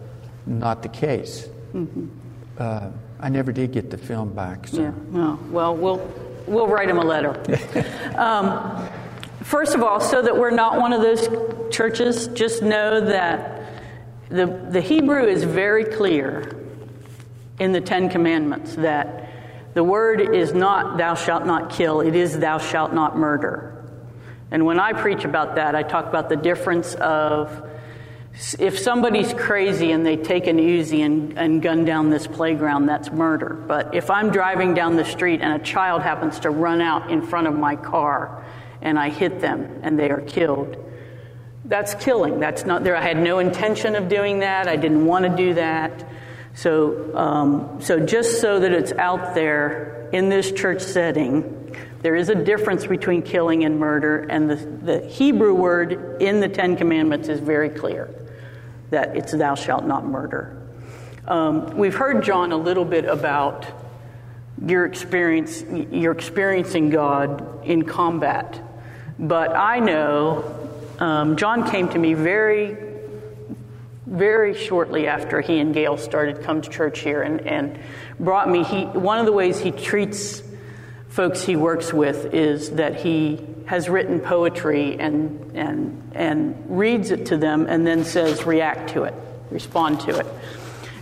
not 0.46 0.84
the 0.84 0.90
case. 0.90 1.50
Mm-hmm. 1.74 2.08
Uh, 2.58 2.92
I 3.20 3.28
never 3.28 3.52
did 3.52 3.74
get 3.74 3.90
the 3.90 3.98
film 3.98 4.34
back. 4.34 4.68
So. 4.68 4.82
Yeah, 4.82 4.92
no. 5.12 5.38
Well, 5.52 5.76
we'll, 5.76 5.98
we'll 6.48 6.68
write 6.68 6.90
him 6.90 6.98
a 6.98 7.04
letter. 7.04 7.36
um, 8.18 8.88
first 9.44 9.76
of 9.76 9.84
all, 9.84 10.00
so 10.00 10.22
that 10.22 10.38
we're 10.38 10.50
not 10.50 10.80
one 10.80 10.94
of 10.94 11.02
those 11.02 11.28
churches, 11.76 12.28
just 12.30 12.64
know 12.64 13.02
that 13.02 13.74
the, 14.30 14.46
the 14.72 14.80
Hebrew 14.80 15.26
is 15.26 15.44
very 15.44 15.84
clear 15.84 16.56
in 17.60 17.74
the 17.74 17.82
Ten 17.82 18.08
Commandments 18.10 18.76
that 18.76 19.30
the 19.74 19.84
word 19.84 20.22
is 20.22 20.54
not 20.54 20.98
thou 20.98 21.16
shalt 21.16 21.46
not 21.46 21.70
kill, 21.70 22.00
it 22.00 22.16
is 22.16 22.40
thou 22.40 22.60
shalt 22.60 22.94
not 22.94 23.18
murder. 23.18 23.76
And 24.52 24.66
when 24.66 24.80
I 24.80 24.94
preach 24.94 25.26
about 25.26 25.56
that, 25.56 25.76
I 25.76 25.84
talk 25.84 26.08
about 26.08 26.30
the 26.30 26.38
difference 26.38 26.96
of 26.96 27.69
if 28.58 28.80
somebody's 28.80 29.34
crazy 29.34 29.92
and 29.92 30.06
they 30.06 30.16
take 30.16 30.48
an 30.48 30.58
Uzi 30.58 31.06
and, 31.06 31.38
and 31.38 31.62
gun 31.62 31.84
down 31.84 32.10
this 32.10 32.26
playground, 32.26 32.86
that's 32.86 33.12
murder. 33.12 33.50
But 33.50 33.94
if 33.94 34.10
I'm 34.10 34.32
driving 34.32 34.74
down 34.74 34.96
the 34.96 35.04
street 35.04 35.42
and 35.42 35.62
a 35.62 35.64
child 35.64 36.04
happens 36.04 36.40
to 36.42 36.50
run 36.50 36.80
out 36.82 37.12
in 37.12 37.22
front 37.22 37.48
of 37.48 37.54
my 37.54 37.76
car 37.76 38.46
and 38.82 38.98
I 38.98 39.10
hit 39.10 39.42
them 39.42 39.82
and 39.84 40.00
they 40.00 40.10
are 40.10 40.22
killed, 40.22 40.78
that's 41.66 41.94
killing. 41.96 42.40
That's 42.40 42.66
not 42.66 42.86
there. 42.86 42.96
I 42.96 43.02
had 43.02 43.18
no 43.18 43.40
intention 43.40 43.96
of 43.96 44.08
doing 44.08 44.40
that. 44.40 44.70
I 44.70 44.78
didn't 44.78 45.06
want 45.06 45.26
to 45.26 45.36
do 45.36 45.56
that. 45.56 46.08
So, 46.54 47.16
um, 47.18 47.82
so 47.82 48.00
just 48.00 48.40
so 48.40 48.62
that 48.62 48.72
it's 48.72 48.94
out 48.94 49.36
there 49.36 50.10
in 50.14 50.30
this 50.30 50.52
church 50.54 50.82
setting, 50.82 51.76
there 52.02 52.16
is 52.16 52.30
a 52.30 52.36
difference 52.36 52.88
between 52.88 53.22
killing 53.22 53.66
and 53.66 53.78
murder, 53.78 54.20
and 54.20 54.50
the, 54.50 54.56
the 54.56 55.08
Hebrew 55.08 55.54
word 55.54 56.22
in 56.22 56.40
the 56.40 56.48
Ten 56.48 56.78
Commandments 56.78 57.28
is 57.28 57.42
very 57.42 57.70
clear 57.70 58.10
that 58.90 59.16
it's 59.16 59.32
thou 59.32 59.56
shalt 59.56 59.86
not 59.86 60.06
murder. 60.06 60.56
Um, 61.28 61.78
we've 61.78 61.96
heard 61.96 62.24
John 62.24 62.52
a 62.52 62.58
little 62.58 62.86
bit 62.86 63.06
about 63.06 63.66
your 64.66 64.86
experience, 64.86 65.64
you're 65.92 66.12
experiencing 66.12 66.90
God 66.90 67.66
in 67.66 67.84
combat, 67.84 68.62
but 69.18 69.56
I 69.56 69.80
know 69.80 70.70
um, 71.00 71.38
John 71.38 71.70
came 71.70 71.88
to 71.90 71.98
me 71.98 72.14
very, 72.14 72.78
very 74.06 74.54
shortly 74.54 75.08
after 75.08 75.40
he 75.40 75.60
and 75.60 75.74
Gail 75.74 75.98
started 75.98 76.42
come 76.42 76.62
to 76.62 76.70
church 76.70 77.00
here 77.00 77.22
and, 77.22 77.42
and 77.42 77.80
brought 78.20 78.50
me. 78.50 78.64
He, 78.64 78.86
one 78.86 79.20
of 79.20 79.26
the 79.26 79.32
ways 79.32 79.60
he 79.60 79.72
treats 79.72 80.42
folks 81.10 81.44
he 81.44 81.56
works 81.56 81.92
with 81.94 82.34
is 82.34 82.72
that 82.72 82.96
he 82.96 83.40
has 83.66 83.90
written 83.90 84.20
poetry 84.20 85.00
and, 85.00 85.52
and, 85.56 86.12
and 86.16 86.66
reads 86.68 87.12
it 87.12 87.28
to 87.28 87.38
them 87.38 87.66
and 87.68 87.86
then 87.86 88.04
says, 88.04 88.46
react 88.46 88.92
to 88.92 89.04
it, 89.04 89.14
respond 89.52 90.00
to 90.02 90.20
it. 90.20 90.26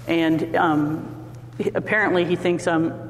And 0.08 0.56
um, 0.56 1.26
apparently 1.76 2.26
he 2.26 2.36
thinks 2.36 2.68
I'm 2.68 3.08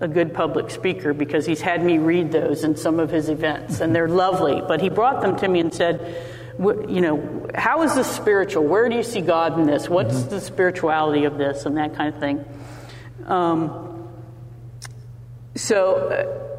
a 0.00 0.08
good 0.08 0.32
public 0.32 0.70
speaker 0.70 1.12
because 1.12 1.44
he's 1.44 1.60
had 1.60 1.84
me 1.84 1.98
read 1.98 2.32
those 2.32 2.64
in 2.64 2.76
some 2.76 2.98
of 2.98 3.10
his 3.10 3.28
events, 3.28 3.80
and 3.80 3.94
they're 3.94 4.08
lovely. 4.08 4.62
But 4.66 4.80
he 4.80 4.88
brought 4.88 5.20
them 5.20 5.36
to 5.36 5.48
me 5.48 5.60
and 5.60 5.72
said, 5.72 6.26
you 6.58 7.00
know, 7.00 7.48
how 7.54 7.82
is 7.82 7.94
this 7.94 8.06
spiritual? 8.06 8.64
Where 8.64 8.88
do 8.88 8.96
you 8.96 9.02
see 9.02 9.20
God 9.20 9.58
in 9.58 9.66
this? 9.66 9.88
What's 9.88 10.14
mm-hmm. 10.14 10.30
the 10.30 10.40
spirituality 10.40 11.24
of 11.24 11.36
this, 11.36 11.66
and 11.66 11.76
that 11.76 11.94
kind 11.94 12.14
of 12.14 12.20
thing. 12.20 12.44
Um, 13.26 13.89
so, 15.54 15.94
uh, 15.94 16.50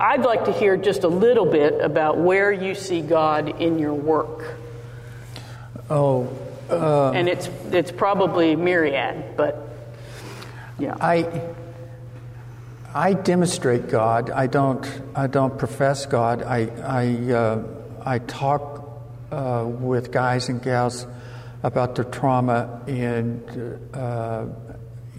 I'd 0.00 0.22
like 0.22 0.46
to 0.46 0.52
hear 0.52 0.78
just 0.78 1.04
a 1.04 1.08
little 1.08 1.44
bit 1.44 1.80
about 1.82 2.16
where 2.16 2.50
you 2.50 2.74
see 2.74 3.02
God 3.02 3.60
in 3.60 3.78
your 3.78 3.92
work. 3.92 4.56
Oh, 5.90 6.28
and 6.70 7.28
it's 7.28 7.48
it's 7.70 7.92
probably 7.92 8.56
myriad, 8.56 9.36
but 9.36 9.68
yeah. 10.78 10.96
I 10.98 11.52
I 12.94 13.12
demonstrate 13.12 13.88
God. 13.88 14.30
I 14.30 14.46
don't 14.46 14.88
I 15.14 15.26
don't 15.26 15.58
profess 15.58 16.06
God. 16.06 16.42
I 16.42 16.68
I 16.82 17.32
uh, 17.32 17.62
I 18.02 18.18
talk 18.20 18.88
uh, 19.30 19.66
with 19.68 20.12
guys 20.12 20.48
and 20.48 20.62
gals 20.62 21.06
about 21.62 21.94
their 21.94 22.06
trauma 22.06 22.80
and 22.86 23.80
uh, 23.92 24.46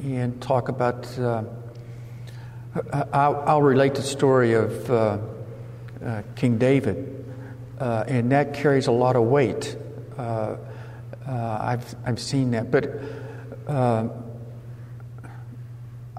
and 0.02 0.42
talk 0.42 0.70
about. 0.70 1.06
Uh, 2.74 3.06
I'll, 3.12 3.44
I'll, 3.46 3.62
relate 3.62 3.96
the 3.96 4.02
story 4.02 4.54
of 4.54 4.90
uh, 4.90 5.18
uh, 6.04 6.22
King 6.36 6.58
David, 6.58 7.26
and 7.80 8.32
that 8.32 8.54
carries 8.54 8.88
a 8.88 8.92
lot 8.92 9.16
of 9.16 9.24
weight. 9.24 9.76
I've 10.18 11.96
I've 12.06 12.20
seen 12.20 12.52
that, 12.52 12.72
but 12.72 13.02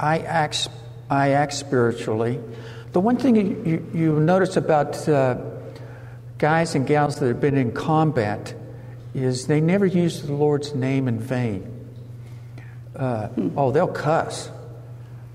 I 0.02 0.18
act, 0.18 0.68
I 1.08 1.30
act 1.30 1.52
spiritually. 1.52 2.40
The 2.92 3.00
one 3.00 3.16
thing 3.16 3.36
you, 3.36 3.62
you, 3.64 3.90
you 3.94 4.20
notice 4.20 4.56
about 4.56 5.08
uh, 5.08 5.38
guys 6.38 6.74
and 6.74 6.86
gals 6.86 7.20
that 7.20 7.28
have 7.28 7.40
been 7.40 7.56
in 7.56 7.72
combat 7.72 8.54
is 9.14 9.46
they 9.46 9.60
never 9.60 9.86
use 9.86 10.22
the 10.22 10.32
Lord's 10.32 10.74
name 10.74 11.06
in 11.06 11.20
vain. 11.20 11.68
Uh, 12.96 13.28
oh, 13.56 13.70
they'll 13.70 13.86
cuss, 13.86 14.50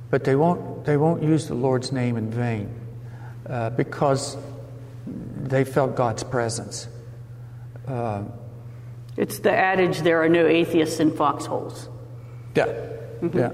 but 0.09 0.23
they 0.23 0.35
won't, 0.35 0.85
they 0.85 0.97
won't 0.97 1.23
use 1.23 1.47
the 1.47 1.55
Lord's 1.55 1.91
name 1.91 2.17
in 2.17 2.29
vain 2.29 2.73
uh, 3.47 3.69
because 3.71 4.37
they 5.05 5.63
felt 5.63 5.95
God's 5.95 6.23
presence. 6.23 6.87
Uh, 7.87 8.23
it's 9.15 9.39
the 9.39 9.51
adage 9.51 9.99
there 10.01 10.21
are 10.21 10.29
no 10.29 10.45
atheists 10.45 10.99
in 10.99 11.15
foxholes. 11.15 11.89
Yeah. 12.55 12.65
Mm-hmm. 12.65 13.37
Yeah. 13.37 13.53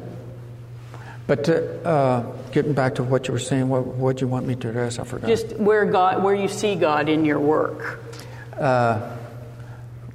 But 1.26 1.48
uh, 1.48 1.54
uh, 1.54 2.22
getting 2.52 2.74
back 2.74 2.96
to 2.96 3.04
what 3.04 3.28
you 3.28 3.34
were 3.34 3.39
saying, 3.39 3.70
what 3.70 3.88
would 3.88 4.20
you 4.20 4.28
want 4.28 4.46
me 4.46 4.56
to 4.56 4.70
address? 4.70 5.00
I 5.00 5.06
forgot. 5.06 5.28
Just 5.28 5.56
where 5.56 5.86
God, 5.86 6.22
where 6.22 6.36
you 6.36 6.50
see 6.50 6.76
God 6.76 7.08
in 7.08 7.24
your 7.24 7.39
work. 7.39 8.02
Uh, 8.58 9.16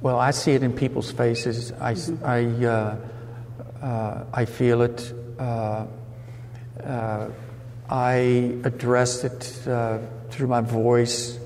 well, 0.01 0.19
I 0.19 0.31
see 0.31 0.51
it 0.51 0.63
in 0.63 0.71
people's 0.71 1.11
faces. 1.11 1.71
I, 1.73 1.93
mm-hmm. 1.93 2.25
I, 2.25 2.65
uh, 2.65 3.85
uh, 3.85 4.25
I 4.31 4.45
feel 4.45 4.81
it. 4.83 5.13
Uh, 6.83 7.29
I 7.89 8.59
address 8.63 9.23
it 9.23 9.43
through 10.29 10.47
my 10.47 10.61
voice, 10.61 11.39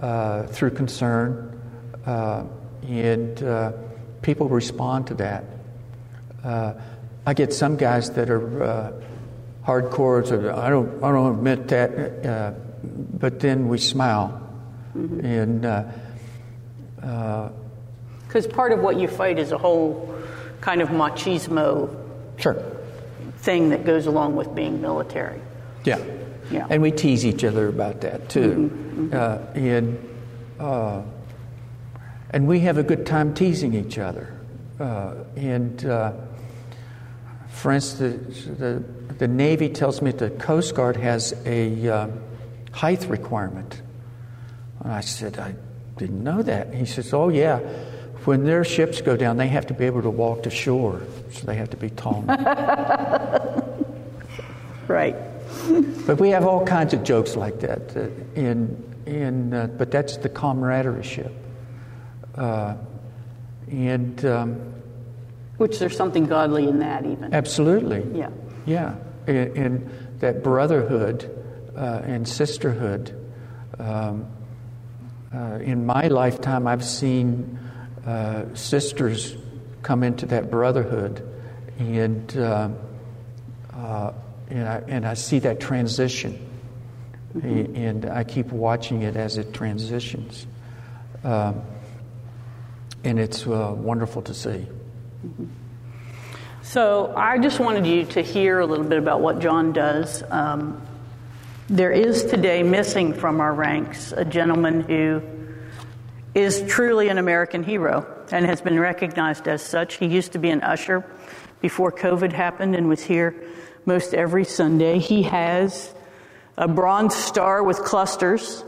through 0.00 0.70
concern, 0.70 1.60
and 2.06 3.74
people 4.22 4.48
respond 4.48 5.06
to 5.08 5.14
that. 5.14 5.44
I 7.26 7.34
get 7.34 7.52
some 7.52 7.76
guys 7.76 8.10
that 8.12 8.30
are 8.30 8.62
uh, 8.62 8.92
hardcore. 9.66 10.26
So 10.26 10.54
I 10.54 10.70
don't. 10.70 11.02
I 11.02 11.12
don't 11.12 11.36
admit 11.36 11.68
that. 11.68 12.26
Uh, 12.26 12.52
but 12.82 13.40
then 13.40 13.68
we 13.68 13.78
smile, 13.78 14.40
mm-hmm. 14.96 15.24
and 15.24 15.60
because 18.26 18.46
uh, 18.46 18.50
part 18.50 18.72
of 18.72 18.80
what 18.80 18.96
you 18.96 19.06
fight 19.06 19.38
is 19.38 19.52
a 19.52 19.58
whole 19.58 20.14
kind 20.60 20.80
of 20.80 20.88
machismo 20.88 21.94
sure. 22.38 22.79
Thing 23.40 23.70
that 23.70 23.84
goes 23.84 24.06
along 24.06 24.36
with 24.36 24.54
being 24.54 24.80
military. 24.80 25.40
Yeah. 25.84 25.98
Yeah. 26.50 26.66
And 26.68 26.82
we 26.82 26.90
tease 26.90 27.24
each 27.24 27.44
other 27.44 27.68
about 27.68 28.00
that 28.02 28.28
too. 28.28 28.70
Mm-hmm. 28.70 29.10
Mm-hmm. 29.10 29.16
Uh, 29.16 29.60
and, 29.60 30.08
uh, 30.58 31.02
and 32.30 32.46
we 32.46 32.60
have 32.60 32.76
a 32.76 32.82
good 32.82 33.06
time 33.06 33.34
teasing 33.34 33.74
each 33.74 33.98
other. 33.98 34.36
Uh, 34.78 35.14
and 35.36 35.84
uh, 35.84 36.12
for 37.48 37.72
instance, 37.72 38.44
the, 38.44 38.82
the 39.18 39.28
Navy 39.28 39.68
tells 39.68 40.02
me 40.02 40.10
the 40.10 40.30
Coast 40.30 40.74
Guard 40.74 40.96
has 40.96 41.34
a 41.44 41.88
uh, 41.88 42.08
height 42.72 43.06
requirement. 43.08 43.80
And 44.80 44.92
I 44.92 45.00
said, 45.00 45.38
I 45.38 45.54
didn't 45.96 46.22
know 46.22 46.42
that. 46.42 46.74
he 46.74 46.86
says, 46.86 47.12
Oh, 47.12 47.28
yeah. 47.28 47.60
When 48.30 48.44
their 48.44 48.62
ships 48.62 49.00
go 49.00 49.16
down, 49.16 49.38
they 49.38 49.48
have 49.48 49.66
to 49.66 49.74
be 49.74 49.86
able 49.86 50.02
to 50.02 50.08
walk 50.08 50.44
to 50.44 50.50
shore, 50.50 51.02
so 51.32 51.46
they 51.46 51.56
have 51.56 51.70
to 51.70 51.76
be 51.76 51.90
tall. 51.90 52.22
right. 54.86 55.16
But 56.06 56.20
we 56.20 56.30
have 56.30 56.46
all 56.46 56.64
kinds 56.64 56.94
of 56.94 57.02
jokes 57.02 57.34
like 57.34 57.58
that. 57.58 57.96
Uh, 57.96 58.06
in, 58.36 59.02
in, 59.04 59.52
uh, 59.52 59.66
but 59.76 59.90
that's 59.90 60.18
the 60.18 60.28
camaraderie 60.28 61.02
ship. 61.02 61.32
Uh, 62.36 62.76
and 63.68 64.24
um, 64.24 64.74
which 65.56 65.80
there's 65.80 65.96
something 65.96 66.26
godly 66.26 66.68
in 66.68 66.78
that, 66.78 67.04
even. 67.04 67.34
Absolutely. 67.34 68.06
Yeah. 68.16 68.30
Yeah. 68.64 68.94
In, 69.26 69.56
in 69.56 69.90
that 70.20 70.44
brotherhood 70.44 71.28
uh, 71.74 72.02
and 72.04 72.28
sisterhood. 72.28 73.12
Um, 73.80 74.28
uh, 75.34 75.58
in 75.60 75.84
my 75.84 76.06
lifetime, 76.06 76.68
I've 76.68 76.84
seen 76.84 77.58
uh, 78.06 78.54
sisters 78.54 79.36
come 79.82 80.02
into 80.02 80.26
that 80.26 80.50
brotherhood, 80.50 81.26
and 81.78 82.36
uh, 82.36 82.68
uh, 83.74 84.12
and 84.48 84.68
I, 84.68 84.82
and, 84.88 85.06
I, 85.06 85.14
see 85.14 85.38
that 85.40 85.60
transition, 85.60 86.46
mm-hmm. 87.34 87.76
and 87.76 88.06
I 88.06 88.24
keep 88.24 88.46
watching 88.46 89.02
it 89.02 89.16
as 89.16 89.38
it 89.38 89.54
transitions, 89.54 90.46
um, 91.24 91.62
and 93.04 93.18
it's 93.18 93.46
uh, 93.46 93.74
wonderful 93.76 94.22
to 94.22 94.34
see. 94.34 94.66
So 96.62 97.12
I 97.16 97.38
just 97.38 97.58
wanted 97.58 97.86
you 97.86 98.04
to 98.06 98.22
hear 98.22 98.60
a 98.60 98.66
little 98.66 98.84
bit 98.84 98.98
about 98.98 99.20
what 99.20 99.40
John 99.40 99.72
does. 99.72 100.22
Um, 100.30 100.80
there 101.68 101.92
is 101.92 102.24
today 102.24 102.62
missing 102.62 103.14
from 103.14 103.40
our 103.40 103.54
ranks 103.54 104.12
a 104.12 104.24
gentleman 104.24 104.80
who 104.80 105.22
is 106.34 106.62
truly 106.68 107.08
an 107.08 107.18
American 107.18 107.62
hero 107.62 108.06
and 108.30 108.46
has 108.46 108.60
been 108.60 108.78
recognized 108.78 109.48
as 109.48 109.62
such. 109.62 109.96
He 109.96 110.06
used 110.06 110.32
to 110.32 110.38
be 110.38 110.50
an 110.50 110.62
usher 110.62 111.04
before 111.60 111.90
COVID 111.90 112.32
happened 112.32 112.76
and 112.76 112.88
was 112.88 113.02
here 113.02 113.34
most 113.84 114.14
every 114.14 114.44
Sunday. 114.44 114.98
He 114.98 115.24
has 115.24 115.92
a 116.56 116.68
Bronze 116.68 117.14
Star 117.14 117.62
with 117.62 117.78
clusters, 117.78 118.64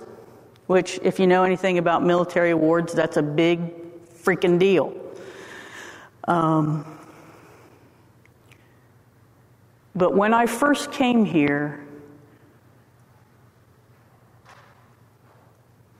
which, 0.66 0.98
if 1.02 1.20
you 1.20 1.26
know 1.26 1.44
anything 1.44 1.78
about 1.78 2.02
military 2.02 2.50
awards, 2.50 2.92
that's 2.92 3.16
a 3.16 3.22
big 3.22 3.60
freaking 4.22 4.58
deal. 4.58 4.94
Um, 6.24 6.86
but 9.94 10.16
when 10.16 10.32
I 10.32 10.46
first 10.46 10.90
came 10.92 11.24
here, 11.24 11.84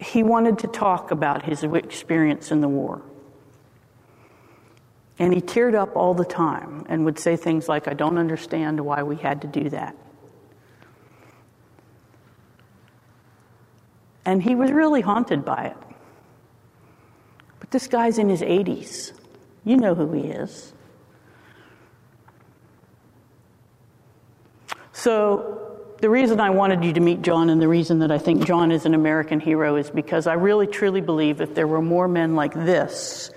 he 0.03 0.23
wanted 0.23 0.59
to 0.59 0.67
talk 0.67 1.11
about 1.11 1.45
his 1.45 1.63
experience 1.63 2.51
in 2.51 2.61
the 2.61 2.69
war. 2.69 3.03
And 5.19 5.33
he 5.33 5.41
teared 5.41 5.75
up 5.75 5.95
all 5.97 6.15
the 6.15 6.25
time 6.25 6.85
and 6.89 7.05
would 7.05 7.19
say 7.19 7.37
things 7.37 7.69
like, 7.69 7.87
I 7.87 7.95
don't 7.95 8.19
understand 8.19 8.81
why 8.81 9.03
we 9.03 9.17
had 9.17 9.43
to 9.43 9.47
do 9.47 9.71
that. 9.71 9.97
And 14.25 14.43
he 14.43 14.55
was 14.55 14.71
really 14.71 15.01
haunted 15.01 15.45
by 15.45 15.67
it. 15.67 15.77
But 17.61 17.71
this 17.71 17.87
guy's 17.87 18.19
in 18.19 18.29
his 18.29 18.41
80s. 18.41 19.13
You 19.65 19.77
know 19.77 19.95
who 19.95 20.13
he 20.13 20.23
is. 20.23 20.73
So, 24.93 25.62
the 26.03 26.11
reason 26.11 26.41
I 26.41 26.51
wanted 26.51 26.83
you 26.85 26.93
to 26.95 27.01
meet 27.01 27.23
John 27.23 27.49
and 27.49 27.63
the 27.63 27.69
reason 27.69 28.01
that 28.01 28.11
I 28.11 28.19
think 28.19 28.45
John 28.45 28.73
is 28.73 28.87
an 28.87 28.95
American 28.95 29.39
hero 29.39 29.77
is 29.77 29.89
because 29.89 30.27
I 30.27 30.33
really 30.33 30.67
truly 30.67 31.01
believe 31.01 31.41
if 31.41 31.55
there 31.55 31.69
were 31.69 31.81
more 31.81 32.09
men 32.09 32.35
like 32.35 32.53
this, 32.55 33.31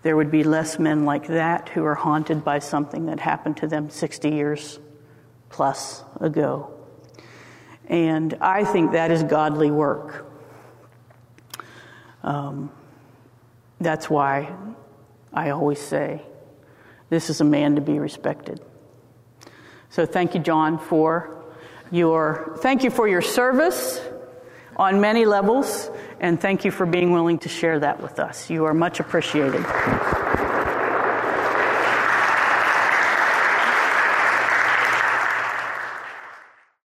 there 0.00 0.16
would 0.16 0.30
be 0.30 0.42
less 0.42 0.78
men 0.78 1.04
like 1.04 1.26
that 1.26 1.68
who 1.68 1.84
are 1.84 1.94
haunted 1.94 2.44
by 2.44 2.60
something 2.60 3.06
that 3.06 3.20
happened 3.20 3.58
to 3.58 3.66
them 3.66 3.90
60 3.90 4.30
years 4.30 4.80
plus 5.50 6.02
ago. 6.18 6.72
And 7.88 8.38
I 8.40 8.64
think 8.64 8.92
that 8.92 9.10
is 9.10 9.22
godly 9.22 9.70
work. 9.70 10.26
Um, 12.22 12.72
that's 13.82 14.08
why 14.08 14.50
I 15.30 15.50
always 15.50 15.78
say, 15.78 16.22
this 17.10 17.28
is 17.28 17.42
a 17.42 17.44
man 17.44 17.74
to 17.74 17.82
be 17.82 17.98
respected. 17.98 18.62
So 19.90 20.06
thank 20.06 20.32
you, 20.32 20.40
John, 20.40 20.78
for 20.78 21.41
your 21.92 22.56
thank 22.58 22.82
you 22.82 22.90
for 22.90 23.06
your 23.06 23.22
service 23.22 24.00
on 24.76 25.00
many 25.00 25.26
levels, 25.26 25.90
and 26.18 26.40
thank 26.40 26.64
you 26.64 26.70
for 26.70 26.86
being 26.86 27.12
willing 27.12 27.38
to 27.40 27.48
share 27.48 27.78
that 27.78 28.00
with 28.02 28.18
us. 28.18 28.48
You 28.50 28.64
are 28.64 28.74
much 28.74 28.98
appreciated. 28.98 29.62